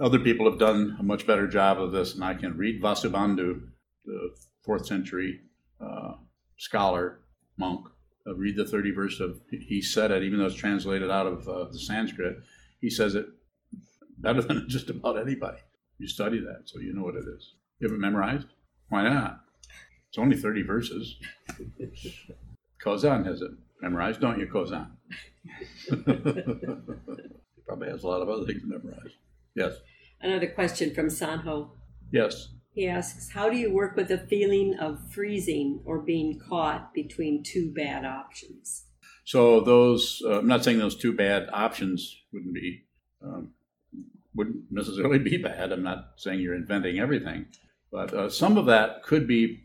[0.00, 3.60] Other people have done a much better job of this, and I can read Vasubandhu,
[4.04, 4.30] the
[4.64, 5.40] fourth century
[5.80, 6.14] uh,
[6.58, 7.20] scholar,
[7.56, 7.86] monk,
[8.26, 11.48] uh, read the 30 verse of, he said it, even though it's translated out of
[11.48, 12.38] uh, the Sanskrit,
[12.80, 13.26] he says it
[14.18, 15.58] better than just about anybody.
[15.98, 17.54] You study that, so you know what it is.
[17.78, 18.48] You have it memorized?
[18.88, 19.43] Why not?
[20.14, 21.16] It's only 30 verses.
[22.80, 23.50] Kozan has it
[23.82, 24.86] memorized, don't you, Kozan?
[25.90, 25.96] he
[27.66, 29.16] probably has a lot of other things memorized.
[29.56, 29.72] Yes.
[30.20, 31.70] Another question from Sanho.
[32.12, 32.50] Yes.
[32.76, 37.42] He asks, How do you work with the feeling of freezing or being caught between
[37.42, 38.84] two bad options?
[39.24, 42.84] So those, uh, I'm not saying those two bad options wouldn't be,
[43.20, 43.50] um,
[44.32, 45.72] wouldn't necessarily be bad.
[45.72, 47.46] I'm not saying you're inventing everything,
[47.90, 49.63] but uh, some of that could be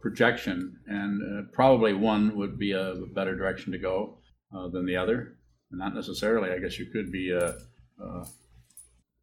[0.00, 4.18] projection, and uh, probably one would be a better direction to go
[4.54, 5.38] uh, than the other.
[5.70, 6.50] Not necessarily.
[6.50, 7.52] I guess you could be, uh,
[8.02, 8.24] uh,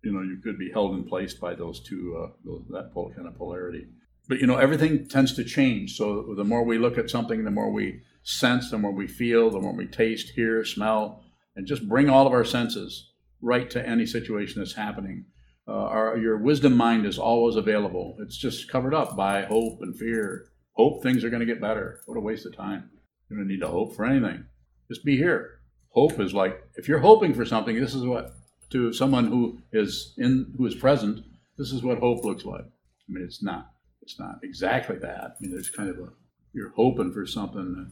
[0.03, 3.27] you know, you could be held in place by those two, uh, those, that kind
[3.27, 3.87] of polarity.
[4.27, 5.97] But you know, everything tends to change.
[5.97, 9.51] So the more we look at something, the more we sense, the more we feel,
[9.51, 11.23] the more we taste, hear, smell,
[11.55, 15.25] and just bring all of our senses right to any situation that's happening.
[15.67, 18.15] Uh, our, your wisdom mind is always available.
[18.19, 20.49] It's just covered up by hope and fear.
[20.73, 22.01] Hope things are going to get better.
[22.05, 22.89] What a waste of time.
[23.29, 24.45] You don't need to hope for anything.
[24.87, 25.59] Just be here.
[25.89, 27.79] Hope is like if you're hoping for something.
[27.79, 28.35] This is what
[28.71, 31.25] to someone who is in who is present.
[31.57, 32.65] This is what hope looks like.
[32.65, 33.71] I mean, it's not.
[34.01, 35.23] It's not exactly that.
[35.23, 36.09] I mean, there's kind of a
[36.53, 37.91] you're hoping for something,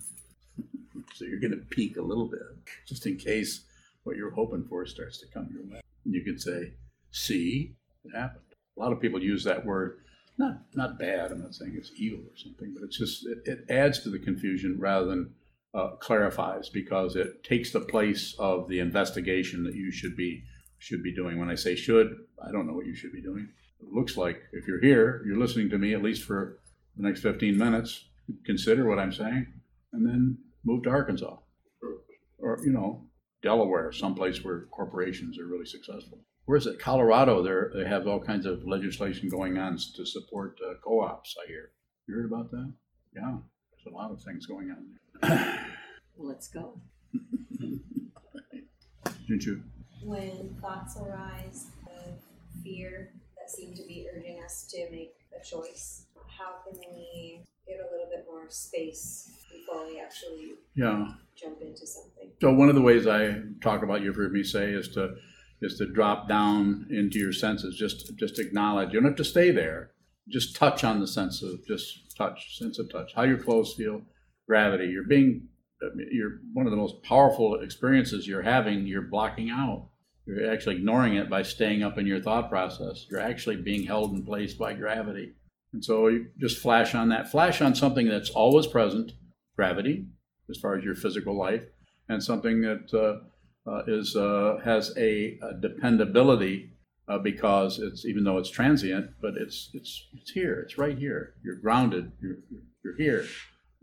[1.16, 2.42] so you're going to peek a little bit
[2.88, 3.66] just in case
[4.04, 5.82] what you're hoping for starts to come your way.
[6.06, 6.74] And you could say,
[7.14, 8.44] "See, it happened."
[8.76, 10.00] A lot of people use that word.
[10.38, 11.32] Not not bad.
[11.32, 14.20] I'm not saying it's evil or something, but it's just it, it adds to the
[14.20, 15.34] confusion rather than
[15.74, 20.44] uh, clarifies because it takes the place of the investigation that you should be
[20.80, 21.40] should be doing.
[21.40, 23.48] When I say should, I don't know what you should be doing.
[23.80, 26.60] It looks like if you're here, you're listening to me at least for
[26.98, 28.06] the next 15 minutes.
[28.46, 29.48] Consider what I'm saying,
[29.92, 31.38] and then move to Arkansas,
[32.40, 33.06] or you know,
[33.42, 36.20] Delaware, someplace where corporations are really successful.
[36.46, 36.80] Where is it?
[36.80, 37.42] Colorado.
[37.42, 41.36] They they have all kinds of legislation going on to support uh, co-ops.
[41.44, 41.72] I hear.
[42.08, 42.74] You heard about that?
[43.16, 43.38] Yeah,
[43.72, 44.86] there's a lot of things going on
[45.22, 45.66] there.
[46.18, 46.80] Let's go.
[49.28, 49.64] Didn't you?
[50.04, 52.14] When thoughts arise of
[52.62, 57.78] fear that seem to be urging us to make a choice, how can we get
[57.80, 61.14] a little bit more space before we actually Yeah.
[61.36, 62.32] jump into something?
[62.42, 65.16] So one of the ways I talk about, you've heard me say, is to
[65.64, 67.76] is to drop down into your senses.
[67.76, 68.94] Just just acknowledge.
[68.94, 69.92] You don't have to stay there.
[70.30, 73.14] Just touch on the sense of just touch, sense of touch.
[73.16, 74.02] How your clothes feel,
[74.48, 74.88] gravity.
[74.88, 75.48] You're being
[76.12, 78.88] you're one of the most powerful experiences you're having.
[78.88, 79.90] You're blocking out.
[80.26, 83.06] You're actually ignoring it by staying up in your thought process.
[83.10, 85.34] You're actually being held in place by gravity.
[85.74, 87.30] And so you just flash on that.
[87.30, 89.12] Flash on something that's always present,
[89.56, 90.06] gravity,
[90.50, 91.64] as far as your physical life,
[92.08, 93.26] and something that uh,
[93.88, 96.74] is uh, has a, a dependability
[97.08, 100.62] uh, because it's even though it's transient, but it's it's it's here.
[100.66, 101.36] It's right here.
[101.44, 102.12] You're grounded.
[102.22, 102.38] You're
[102.84, 103.26] you're here.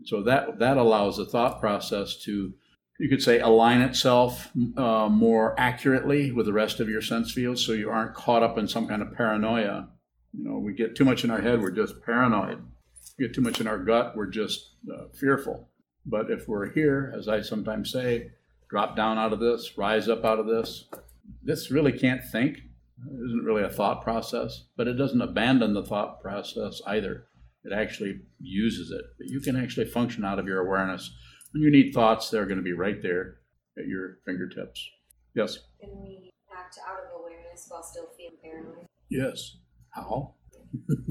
[0.05, 2.53] So that that allows the thought process to
[2.99, 7.65] you could say align itself uh, more accurately with the rest of your sense fields,
[7.65, 9.89] so you aren't caught up in some kind of paranoia.
[10.33, 12.61] You know, we get too much in our head, we're just paranoid.
[13.17, 15.69] We get too much in our gut, we're just uh, fearful.
[16.05, 18.31] But if we're here, as I sometimes say,
[18.71, 20.85] drop down out of this, rise up out of this.
[21.43, 22.57] This really can't think.
[22.57, 27.25] It isn't really a thought process, but it doesn't abandon the thought process either.
[27.65, 29.03] It actually uses it.
[29.17, 31.13] But you can actually function out of your awareness.
[31.51, 33.39] When you need thoughts, they're going to be right there
[33.77, 34.89] at your fingertips.
[35.35, 35.59] Yes?
[35.81, 38.87] Can we act out of awareness while still feeling paranoid?
[39.09, 39.57] Yes.
[39.89, 40.35] How?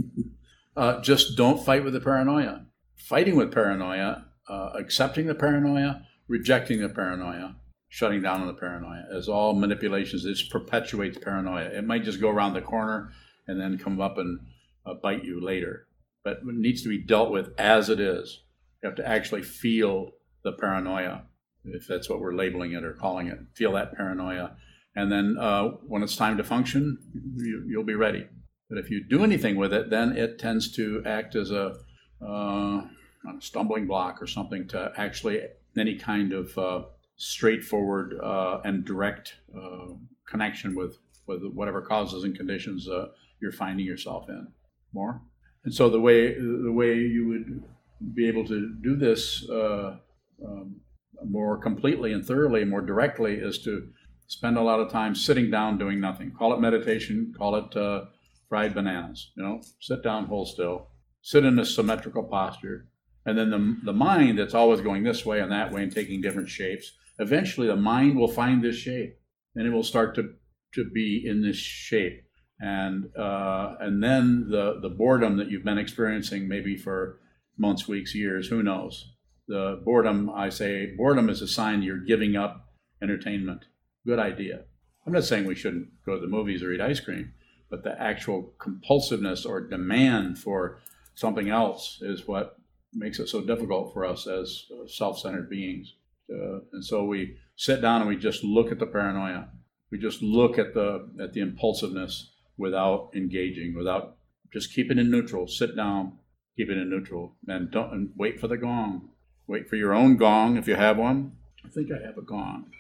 [0.76, 2.64] uh, just don't fight with the paranoia.
[2.96, 7.56] Fighting with paranoia, uh, accepting the paranoia, rejecting the paranoia,
[7.88, 10.24] shutting down on the paranoia is all manipulations.
[10.24, 11.64] It perpetuates paranoia.
[11.64, 13.10] It might just go around the corner
[13.48, 14.38] and then come up and
[14.86, 15.88] uh, bite you later.
[16.22, 18.44] But it needs to be dealt with as it is.
[18.80, 20.12] You have to actually feel
[20.44, 21.24] the paranoia,
[21.64, 23.38] if that's what we're labeling it or calling it.
[23.54, 24.56] Feel that paranoia.
[24.94, 26.98] And then uh, when it's time to function,
[27.36, 28.26] you, you'll be ready.
[28.68, 31.74] But if you do anything with it, then it tends to act as a,
[32.22, 32.82] uh,
[33.26, 35.40] a stumbling block or something to actually
[35.78, 36.83] any kind of uh,
[37.16, 39.94] straightforward uh, and direct uh,
[40.28, 43.06] connection with, with whatever causes and conditions uh,
[43.40, 44.46] you're finding yourself in.
[44.92, 45.22] More.
[45.64, 47.62] And so the way the way you would
[48.14, 49.98] be able to do this uh,
[50.44, 50.76] um,
[51.28, 53.88] more completely and thoroughly, more directly, is to
[54.26, 56.33] spend a lot of time sitting down doing nothing.
[56.33, 57.35] Call it meditation.
[57.37, 58.09] Call it
[58.48, 59.30] fried bananas.
[59.37, 60.88] You know, sit down, hold still,
[61.22, 62.88] sit in a symmetrical posture,
[63.26, 66.20] and then the the mind that's always going this way and that way and taking
[66.20, 66.92] different shapes.
[67.18, 69.18] Eventually, the mind will find this shape,
[69.54, 70.35] and it will start to
[70.74, 72.22] to be in this shape
[72.61, 77.18] and uh, and then the the boredom that you've been experiencing maybe for
[77.56, 79.12] months, weeks, years, who knows?
[79.48, 82.68] The boredom, I say, boredom is a sign you're giving up
[83.02, 83.64] entertainment.
[84.06, 84.64] Good idea.
[85.06, 87.33] I'm not saying we shouldn't go to the movies or eat ice cream,
[87.68, 90.78] but the actual compulsiveness or demand for
[91.14, 92.56] something else is what
[92.92, 95.94] makes it so difficult for us as self-centered beings.
[96.33, 99.48] Uh, and so we sit down and we just look at the paranoia.
[99.90, 104.16] We just look at the at the impulsiveness without engaging, without
[104.53, 105.48] just keep it in neutral.
[105.48, 106.18] Sit down,
[106.57, 109.11] keep it in neutral, and don't and wait for the gong.
[109.48, 111.33] Wait for your own gong if you have one.
[111.64, 112.70] I think I have a gong.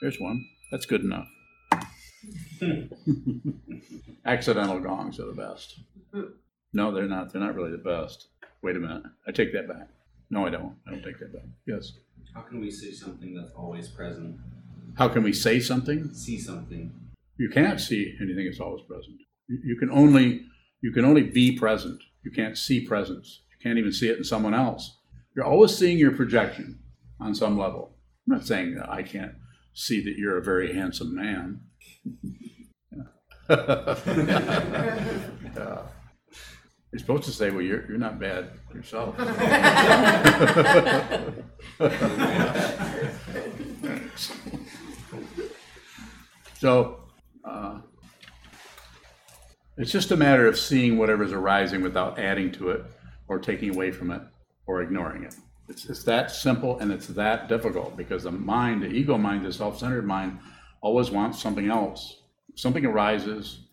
[0.00, 0.46] There's one.
[0.70, 1.28] That's good enough.
[4.24, 5.80] Accidental gongs are the best.
[6.72, 7.32] No, they're not.
[7.32, 8.28] They're not really the best.
[8.62, 9.02] Wait a minute.
[9.26, 9.88] I take that back.
[10.30, 10.74] No, I don't.
[10.86, 11.44] I don't take that back.
[11.66, 11.92] Yes.
[12.34, 14.38] How can we see something that's always present?
[14.96, 16.12] How can we say something?
[16.12, 16.92] See something.
[17.38, 19.18] You can't see anything that's always present.
[19.48, 20.42] You, can only
[20.82, 22.02] you can only be present.
[22.24, 23.42] You can't see presence.
[23.50, 24.98] You can't even see it in someone else.
[25.34, 26.78] You're always seeing your projection
[27.20, 27.96] on some level.
[28.26, 29.34] I'm not saying that I can't
[29.74, 31.60] see that you're a very handsome man.
[33.48, 33.82] Yeah.
[36.96, 39.18] You're supposed to say, well, you're, you're not bad yourself.
[46.58, 47.00] so,
[47.44, 47.80] uh,
[49.76, 52.86] it's just a matter of seeing whatever's arising without adding to it
[53.28, 54.22] or taking away from it
[54.66, 55.34] or ignoring it.
[55.68, 59.52] It's, it's that simple and it's that difficult because the mind, the ego mind, the
[59.52, 60.38] self centered mind,
[60.80, 62.22] always wants something else.
[62.54, 63.65] Something arises.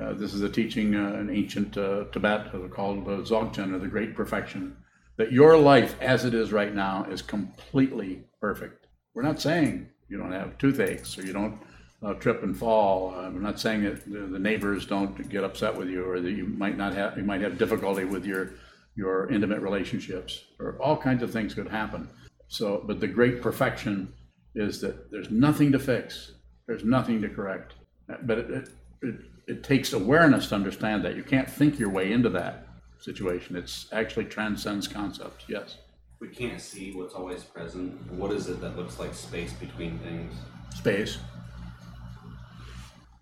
[0.00, 4.16] Uh, this is a teaching uh, in ancient uh, Tibet called Dzogchen, or the Great
[4.16, 4.76] Perfection,
[5.16, 8.86] that your life as it is right now is completely perfect.
[9.14, 11.58] We're not saying you don't have toothaches or you don't
[12.02, 13.12] uh, trip and fall.
[13.32, 16.46] We're not saying that the, the neighbors don't get upset with you or that you
[16.46, 18.50] might not have you might have difficulty with your
[18.96, 22.08] your intimate relationships or all kinds of things could happen.
[22.48, 24.12] So, but the great perfection
[24.54, 26.32] is that there's nothing to fix.
[26.66, 27.74] There's nothing to correct.
[28.22, 28.68] But it, it,
[29.02, 29.14] it,
[29.46, 31.16] it takes awareness to understand that.
[31.16, 32.66] You can't think your way into that
[32.98, 33.56] situation.
[33.56, 35.44] It's actually transcends concepts.
[35.48, 35.76] Yes.
[36.20, 38.10] We can't see what's always present.
[38.12, 40.34] What is it that looks like space between things?
[40.74, 41.18] Space.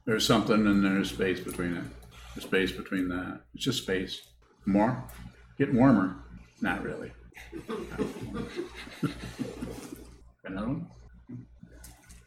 [0.05, 1.85] There's something and there's space between it.
[2.35, 3.41] The space between that.
[3.55, 4.23] It's just space.
[4.67, 5.05] More?
[5.59, 6.17] Getting warmer?
[6.61, 7.13] Not really.
[10.45, 10.87] Another one?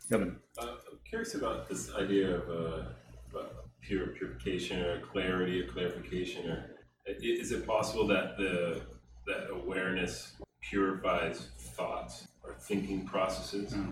[0.10, 0.36] Kevin.
[0.58, 2.86] Uh, I'm curious about this idea of uh, about
[3.88, 6.50] pure purification or clarity or clarification.
[6.50, 6.69] Or
[7.06, 8.82] is it possible that the
[9.28, 13.74] that awareness purifies thoughts or thinking processes?
[13.74, 13.91] Hmm.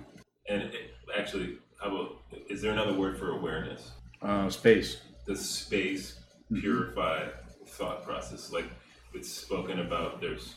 [0.50, 3.92] And it, actually, how about is there another word for awareness?
[4.22, 5.02] Uh, space.
[5.26, 6.20] Does space
[6.54, 7.28] purify
[7.68, 8.52] thought process?
[8.52, 8.66] Like
[9.14, 10.56] it's spoken about, there's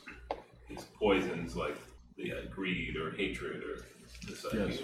[0.68, 1.76] these poisons like
[2.16, 3.84] the uh, greed or hatred or
[4.28, 4.68] this idea.
[4.68, 4.80] Yes.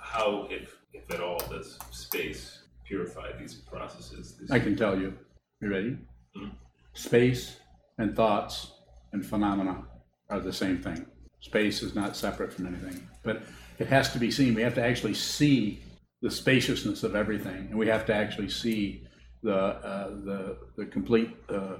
[0.00, 4.36] How, if if at all, does space purify these processes?
[4.38, 5.14] These- I can tell you.
[5.60, 5.98] You ready?
[6.36, 6.52] Mhm.
[6.94, 7.58] Space
[7.98, 8.72] and thoughts
[9.12, 9.84] and phenomena
[10.28, 11.06] are the same thing.
[11.40, 13.42] Space is not separate from anything, but
[13.78, 14.54] it has to be seen.
[14.54, 15.80] We have to actually see
[16.22, 19.06] the spaciousness of everything, and we have to actually see
[19.42, 21.76] the uh, the the complete uh,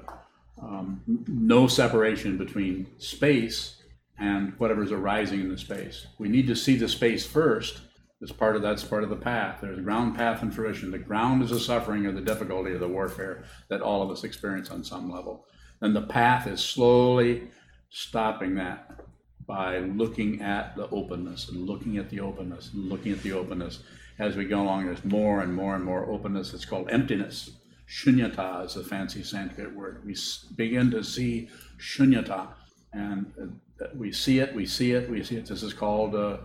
[0.62, 3.82] um, no separation between space
[4.18, 6.06] and whatever's arising in the space.
[6.18, 7.82] We need to see the space first.
[8.22, 9.58] As part of that's part of the path.
[9.60, 10.90] There's ground, path, and fruition.
[10.90, 14.24] The ground is the suffering or the difficulty or the warfare that all of us
[14.24, 15.44] experience on some level.
[15.82, 17.48] And the path is slowly
[17.90, 19.00] stopping that
[19.46, 23.80] by looking at the openness and looking at the openness and looking at the openness.
[24.18, 26.54] As we go along, there's more and more and more openness.
[26.54, 27.50] It's called emptiness.
[27.88, 30.04] Shunyata is a fancy Sanskrit word.
[30.04, 30.16] We
[30.56, 31.48] begin to see
[31.78, 32.48] shunyata,
[32.92, 33.32] and
[33.80, 35.46] uh, we see it, we see it, we see it.
[35.46, 36.38] This is called, uh,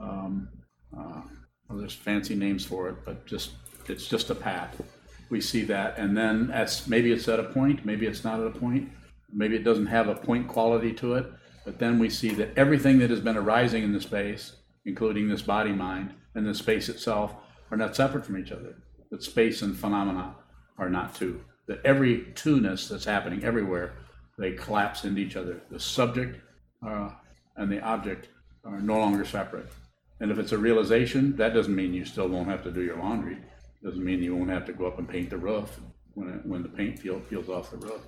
[0.00, 0.48] um,
[0.96, 1.22] uh,
[1.68, 3.52] well, there's fancy names for it, but just
[3.88, 4.80] it's just a path.
[5.30, 8.46] We see that, and then as maybe it's at a point, maybe it's not at
[8.46, 8.90] a point,
[9.32, 11.26] maybe it doesn't have a point quality to it,
[11.64, 15.42] but then we see that everything that has been arising in the space, including this
[15.42, 17.34] body mind and the space itself,
[17.70, 18.76] are not separate from each other.
[19.10, 20.34] That space and phenomena
[20.78, 21.42] are not two.
[21.66, 23.92] That every two-ness that's happening everywhere,
[24.38, 25.60] they collapse into each other.
[25.70, 26.40] The subject
[26.86, 27.10] uh,
[27.56, 28.28] and the object
[28.64, 29.68] are no longer separate.
[30.20, 32.98] And if it's a realization, that doesn't mean you still won't have to do your
[32.98, 33.38] laundry.
[33.82, 35.78] Doesn't mean you won't have to go up and paint the roof
[36.14, 38.00] when it, when the paint peel, peels off the roof.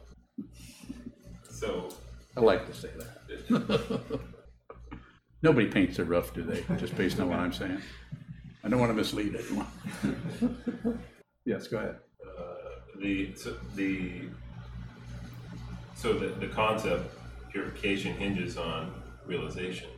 [1.48, 1.88] So
[2.36, 4.20] I like to say that.
[5.42, 6.62] Nobody paints their roof, do they?
[6.76, 7.80] Just based on what I'm saying.
[8.62, 9.66] I don't want to mislead anyone.
[11.44, 11.96] yes, go ahead.
[12.38, 12.42] uh,
[13.00, 14.22] the so the
[15.94, 17.14] so the, the concept
[17.50, 18.92] purification hinges on
[19.26, 19.88] realization.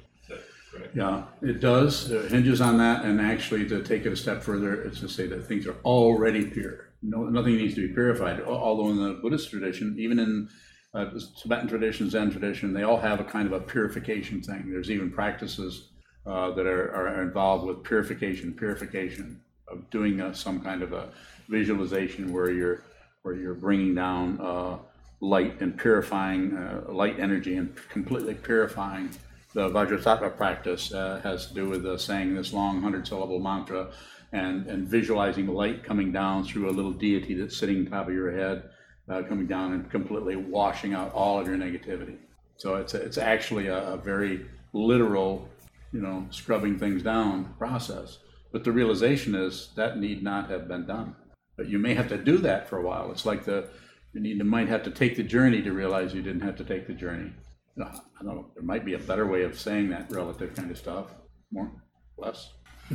[0.72, 0.96] Correct?
[0.96, 2.10] Yeah, it does.
[2.10, 5.26] It hinges on that, and actually, to take it a step further, it's to say
[5.26, 6.88] that things are already pure.
[7.02, 8.40] No, nothing needs to be purified.
[8.42, 10.48] Although in the Buddhist tradition, even in
[10.94, 11.10] uh,
[11.40, 14.70] Tibetan tradition, Zen tradition, they all have a kind of a purification thing.
[14.70, 15.88] There's even practices
[16.26, 21.08] uh, that are, are involved with purification, purification of doing uh, some kind of a
[21.48, 22.82] visualization where you're
[23.22, 24.76] where you're bringing down uh,
[25.20, 29.10] light and purifying uh, light energy and completely purifying
[29.54, 33.90] the Vajrasattva practice uh, has to do with uh, saying this long hundred syllable mantra
[34.32, 38.14] and, and visualizing light coming down through a little deity that's sitting on top of
[38.14, 38.70] your head,
[39.08, 42.16] uh, coming down and completely washing out all of your negativity.
[42.56, 45.48] So it's, a, it's actually a, a very literal,
[45.92, 48.18] you know, scrubbing things down process.
[48.52, 51.14] But the realization is that need not have been done.
[51.56, 53.10] But you may have to do that for a while.
[53.12, 53.68] It's like the,
[54.14, 56.64] you need, you might have to take the journey to realize you didn't have to
[56.64, 57.32] take the journey.
[57.80, 57.84] I
[58.22, 61.06] don't know, there might be a better way of saying that relative kind of stuff,
[61.50, 61.70] more,
[62.18, 62.52] less.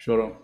[0.00, 0.36] Shoto,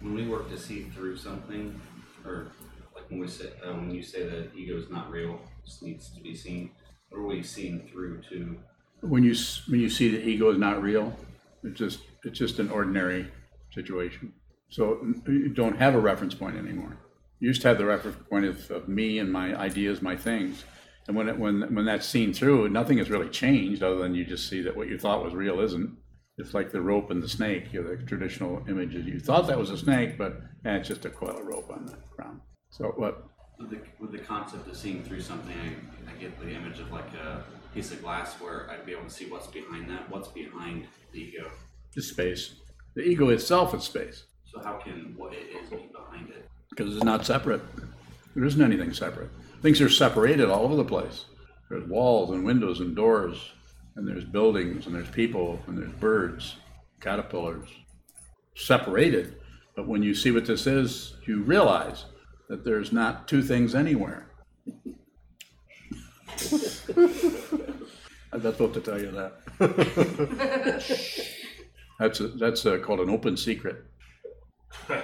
[0.00, 1.80] When we work to see through something,
[2.24, 2.48] or
[2.94, 6.10] like when we say, uh, when you say that ego is not real, just needs
[6.10, 6.70] to be seen,
[7.10, 8.58] what are we seeing through to?
[9.02, 11.14] when you, s- when you see the ego is not real,
[11.62, 13.30] it's just, it's just an ordinary
[13.70, 14.32] situation.
[14.70, 14.98] So
[15.28, 16.96] you don't have a reference point anymore.
[17.38, 20.64] You used to have the reference point of, of me and my ideas, my things.
[21.06, 24.24] And when it, when, when that's seen through, nothing has really changed other than you
[24.24, 25.96] just see that what you thought was real isn't.
[26.38, 29.06] It's like the rope and the snake, you know, the traditional images.
[29.06, 31.86] You thought that was a snake, but eh, it's just a coil of rope on
[31.86, 32.40] the ground.
[32.70, 33.24] So what,
[33.60, 36.90] With the, with the concept of seeing through something, I, I get the image of
[36.90, 40.28] like a piece of glass where I'd be able to see what's behind that, what's
[40.28, 41.50] behind the ego.
[41.94, 42.54] The space.
[42.96, 46.48] The ego itself is space So how can what it is be behind it?
[46.70, 47.60] because it's not separate.
[48.34, 49.30] There isn't anything separate.
[49.64, 51.24] Things are separated all over the place.
[51.70, 53.52] There's walls and windows and doors,
[53.96, 56.56] and there's buildings and there's people and there's birds,
[57.00, 57.70] caterpillars,
[58.54, 59.36] separated.
[59.74, 62.04] But when you see what this is, you realize
[62.50, 64.26] that there's not two things anywhere.
[68.34, 69.32] I'm not supposed to tell you that.
[71.98, 73.84] That's, a, that's uh called an open secret.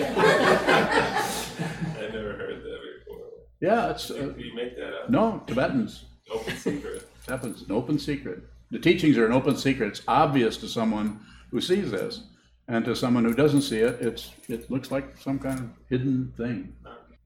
[2.00, 3.26] I never heard that before.
[3.60, 5.10] Yeah, it's, uh, Did you make that up?
[5.10, 6.04] no, Tibetans.
[6.32, 7.08] Open secret.
[7.28, 8.42] happens an open secret.
[8.70, 9.88] The teachings are an open secret.
[9.88, 12.22] It's obvious to someone who sees this,
[12.68, 16.32] and to someone who doesn't see it, it's it looks like some kind of hidden
[16.36, 16.72] thing.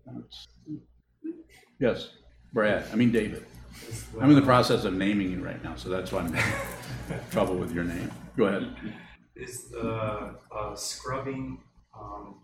[0.09, 0.49] It's-
[1.81, 2.11] yes,
[2.53, 2.85] Brad.
[2.93, 3.45] I mean David.
[4.21, 7.57] I'm in the process of naming you right now, so that's why I'm having trouble
[7.57, 8.11] with your name.
[8.37, 8.75] Go ahead.
[9.37, 11.61] Is the uh, scrubbing,
[11.99, 12.41] um,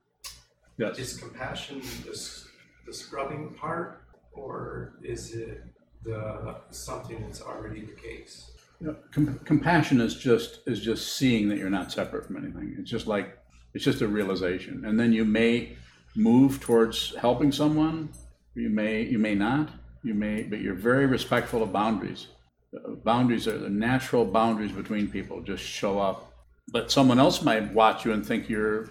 [0.76, 0.98] Yes.
[0.98, 2.48] is compassion the, s-
[2.90, 5.62] the scrubbing part, or is it
[6.02, 8.50] the something that's already the case?
[8.80, 12.74] You know, com- compassion is just is just seeing that you're not separate from anything.
[12.78, 13.38] It's just like
[13.74, 15.76] it's just a realization, and then you may
[16.16, 18.08] move towards helping someone.
[18.56, 19.70] You may you may not.
[20.02, 22.28] You may, but you're very respectful of boundaries.
[22.74, 25.42] Uh, Boundaries are the natural boundaries between people.
[25.42, 26.32] Just show up.
[26.72, 28.88] But someone else might watch you and think you're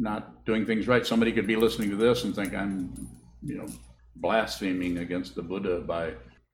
[0.00, 1.06] not doing things right.
[1.06, 3.08] Somebody could be listening to this and think I'm,
[3.42, 3.66] you know,
[4.16, 6.08] blaspheming against the Buddha by,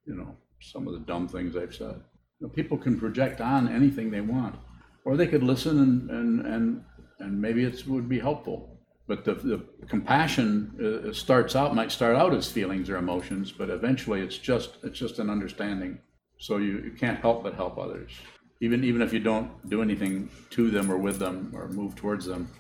[0.05, 2.01] you know, some of the dumb things I've said.
[2.41, 4.57] You know, people can project on anything they want,
[5.05, 6.85] or they could listen and and and,
[7.21, 8.73] and maybe it would be helpful.
[9.09, 13.71] But the, the compassion uh, starts out might start out as feelings or emotions, but
[13.71, 15.99] eventually it's just it's just an understanding.
[16.39, 18.11] So you, you can't help but help others,
[18.61, 22.27] even even if you don't do anything to them or with them or move towards
[22.27, 22.51] them.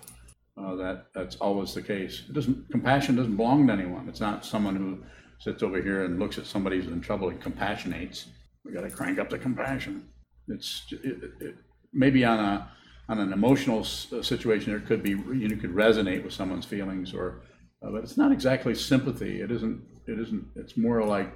[0.58, 2.22] Uh, that that's always the case.
[2.28, 4.08] It doesn't compassion doesn't belong to anyone.
[4.08, 4.98] It's not someone who
[5.38, 8.26] sits over here and looks at somebody who's in trouble and compassionates.
[8.64, 10.08] We got to crank up the compassion.
[10.48, 11.56] It's it, it,
[11.92, 12.70] maybe on a
[13.08, 17.42] on an emotional uh, situation, it could be you could resonate with someone's feelings, or
[17.82, 19.40] uh, but it's not exactly sympathy.
[19.42, 19.82] It isn't.
[20.06, 20.46] It isn't.
[20.56, 21.32] It's more like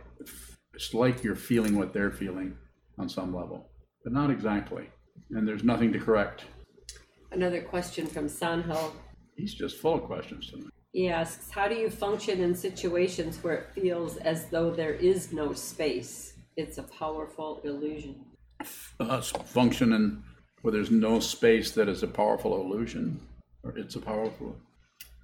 [0.75, 2.57] it's like you're feeling what they're feeling
[2.99, 3.71] on some level,
[4.03, 4.89] but not exactly.
[5.31, 6.45] And there's nothing to correct.
[7.33, 8.93] Another question from Sanho.
[9.41, 10.71] He's just full of questions tonight.
[10.93, 15.33] He asks, How do you function in situations where it feels as though there is
[15.33, 16.35] no space?
[16.57, 18.17] It's a powerful illusion.
[19.01, 20.23] uh, function in
[20.61, 23.19] where there's no space that is a powerful illusion,
[23.63, 24.55] or it's a powerful.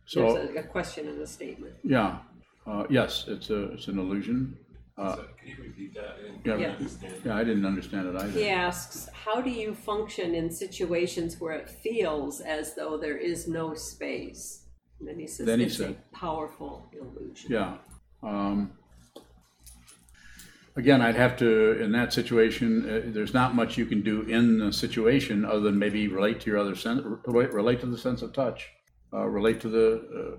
[0.07, 1.75] So There's a, a question in the statement.
[1.85, 2.19] yeah,
[2.67, 4.57] uh, yes, it's a it's an illusion.
[4.99, 6.17] Uh, So, can you repeat that?
[6.19, 6.57] I didn't Yeah.
[6.57, 6.73] Yeah.
[6.77, 7.15] understand.
[7.25, 8.31] yeah, I didn't understand it either.
[8.39, 13.47] He asks, How do you function in situations where it feels as though there is
[13.47, 14.63] no space?
[14.99, 17.53] And then he says, Then he It's a said- powerful illusion.
[17.53, 17.77] Yeah.
[18.23, 18.73] Um,
[20.77, 22.89] again, I'd have to in that situation.
[22.89, 26.51] Uh, there's not much you can do in the situation other than maybe relate to
[26.51, 28.71] your other sense, relate, relate to the sense of touch,
[29.13, 29.87] uh, relate to the
[30.19, 30.39] uh,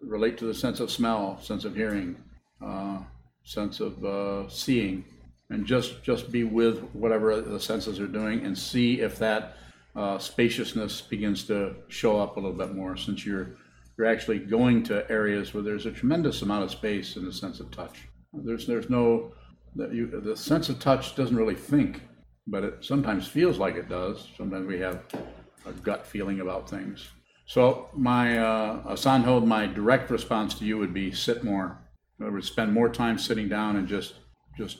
[0.00, 2.16] relate to the sense of smell, sense of hearing,
[2.64, 2.98] uh,
[3.48, 5.04] sense of uh, seeing,
[5.50, 9.56] and just just be with whatever the senses are doing and see if that
[9.96, 13.56] uh, spaciousness begins to show up a little bit more since you're
[13.96, 17.58] you're actually going to areas where there's a tremendous amount of space in the sense
[17.58, 18.06] of touch.
[18.32, 19.32] There's there's no
[19.76, 22.02] you the sense of touch doesn't really think,
[22.46, 24.28] but it sometimes feels like it does.
[24.36, 25.02] Sometimes we have
[25.66, 27.08] a gut feeling about things.
[27.46, 31.78] So my uh, my direct response to you would be sit more.
[32.20, 34.14] Other words, spend more time sitting down and just
[34.56, 34.78] just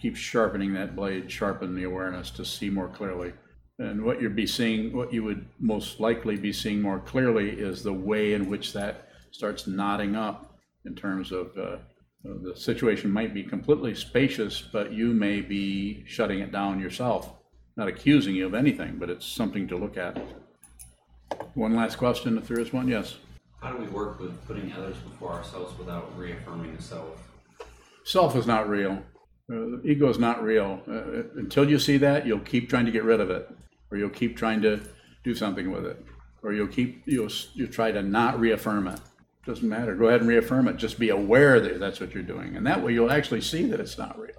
[0.00, 3.32] keep sharpening that blade, sharpen the awareness to see more clearly.
[3.78, 7.82] And what you'd be seeing, what you would most likely be seeing more clearly is
[7.82, 11.76] the way in which that starts knotting up in terms of, uh,
[12.24, 17.34] the situation might be completely spacious, but you may be shutting it down yourself.
[17.76, 20.20] Not accusing you of anything, but it's something to look at.
[21.54, 23.18] One last question, if there is one, yes.
[23.60, 27.20] How do we work with putting others before ourselves without reaffirming the self?
[28.04, 29.02] Self is not real.
[29.50, 30.80] Uh, ego is not real.
[30.88, 33.48] Uh, until you see that, you'll keep trying to get rid of it,
[33.90, 34.80] or you'll keep trying to
[35.24, 36.04] do something with it,
[36.42, 39.00] or you'll keep you'll you try to not reaffirm it.
[39.44, 39.96] Doesn't matter.
[39.96, 40.76] Go ahead and reaffirm it.
[40.76, 43.80] Just be aware that that's what you're doing, and that way you'll actually see that
[43.80, 44.34] it's not real.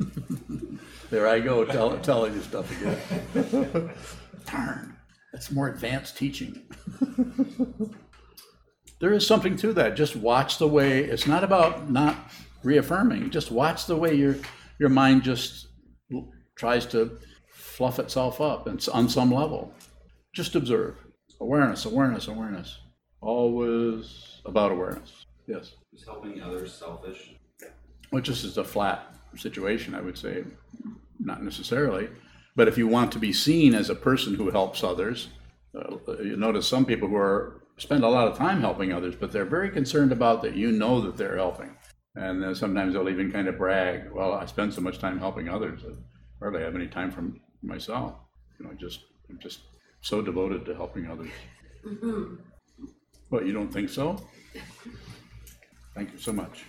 [1.10, 3.90] there I go, tell, telling you stuff again.
[4.50, 4.96] Darn,
[5.32, 6.62] that's more advanced teaching
[9.00, 9.96] there is something to that.
[9.96, 12.16] Just watch the way it's not about not
[12.62, 13.30] reaffirming.
[13.30, 14.36] Just watch the way your
[14.78, 15.68] your mind just
[16.56, 17.18] tries to
[17.50, 19.72] fluff itself up and it's on some level.
[20.34, 20.96] Just observe.
[21.40, 22.78] Awareness, awareness, awareness.
[23.20, 25.24] Always about awareness.
[25.46, 25.72] Yes.
[25.92, 27.34] Is helping others selfish?
[28.10, 30.44] Which just is a flat situation, I would say.
[31.18, 32.08] Not necessarily.
[32.58, 35.28] But if you want to be seen as a person who helps others,
[35.76, 39.30] uh, you notice some people who are spend a lot of time helping others, but
[39.30, 41.76] they're very concerned about that you know that they're helping.
[42.16, 45.48] And then sometimes they'll even kind of brag, well, I spend so much time helping
[45.48, 45.92] others, I
[46.40, 47.30] hardly have any time for
[47.62, 48.14] myself.
[48.58, 49.60] You know, just, I'm just
[50.00, 51.30] so devoted to helping others.
[53.28, 54.20] What, you don't think so?
[55.94, 56.64] Thank you so much.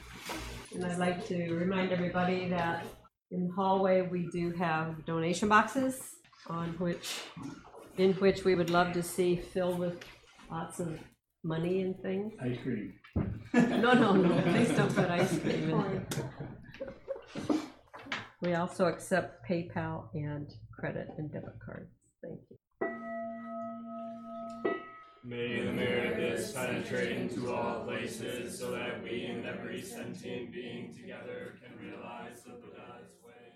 [0.76, 2.86] And I'd like to remind everybody that
[3.32, 6.00] in the hallway, we do have donation boxes
[6.48, 7.20] on which,
[7.98, 10.04] in which we would love to see filled with
[10.52, 11.00] lots of
[11.44, 12.34] money and things.
[12.42, 12.94] Ice cream.
[13.54, 16.06] No, no, no, please don't put ice cream in.
[16.10, 17.58] there.
[18.42, 21.92] We also accept PayPal and credit and debit cards.
[25.30, 30.52] May the merit of this penetrate into all places so that we and every sentient
[30.52, 33.49] being together can realize the Buddha's way.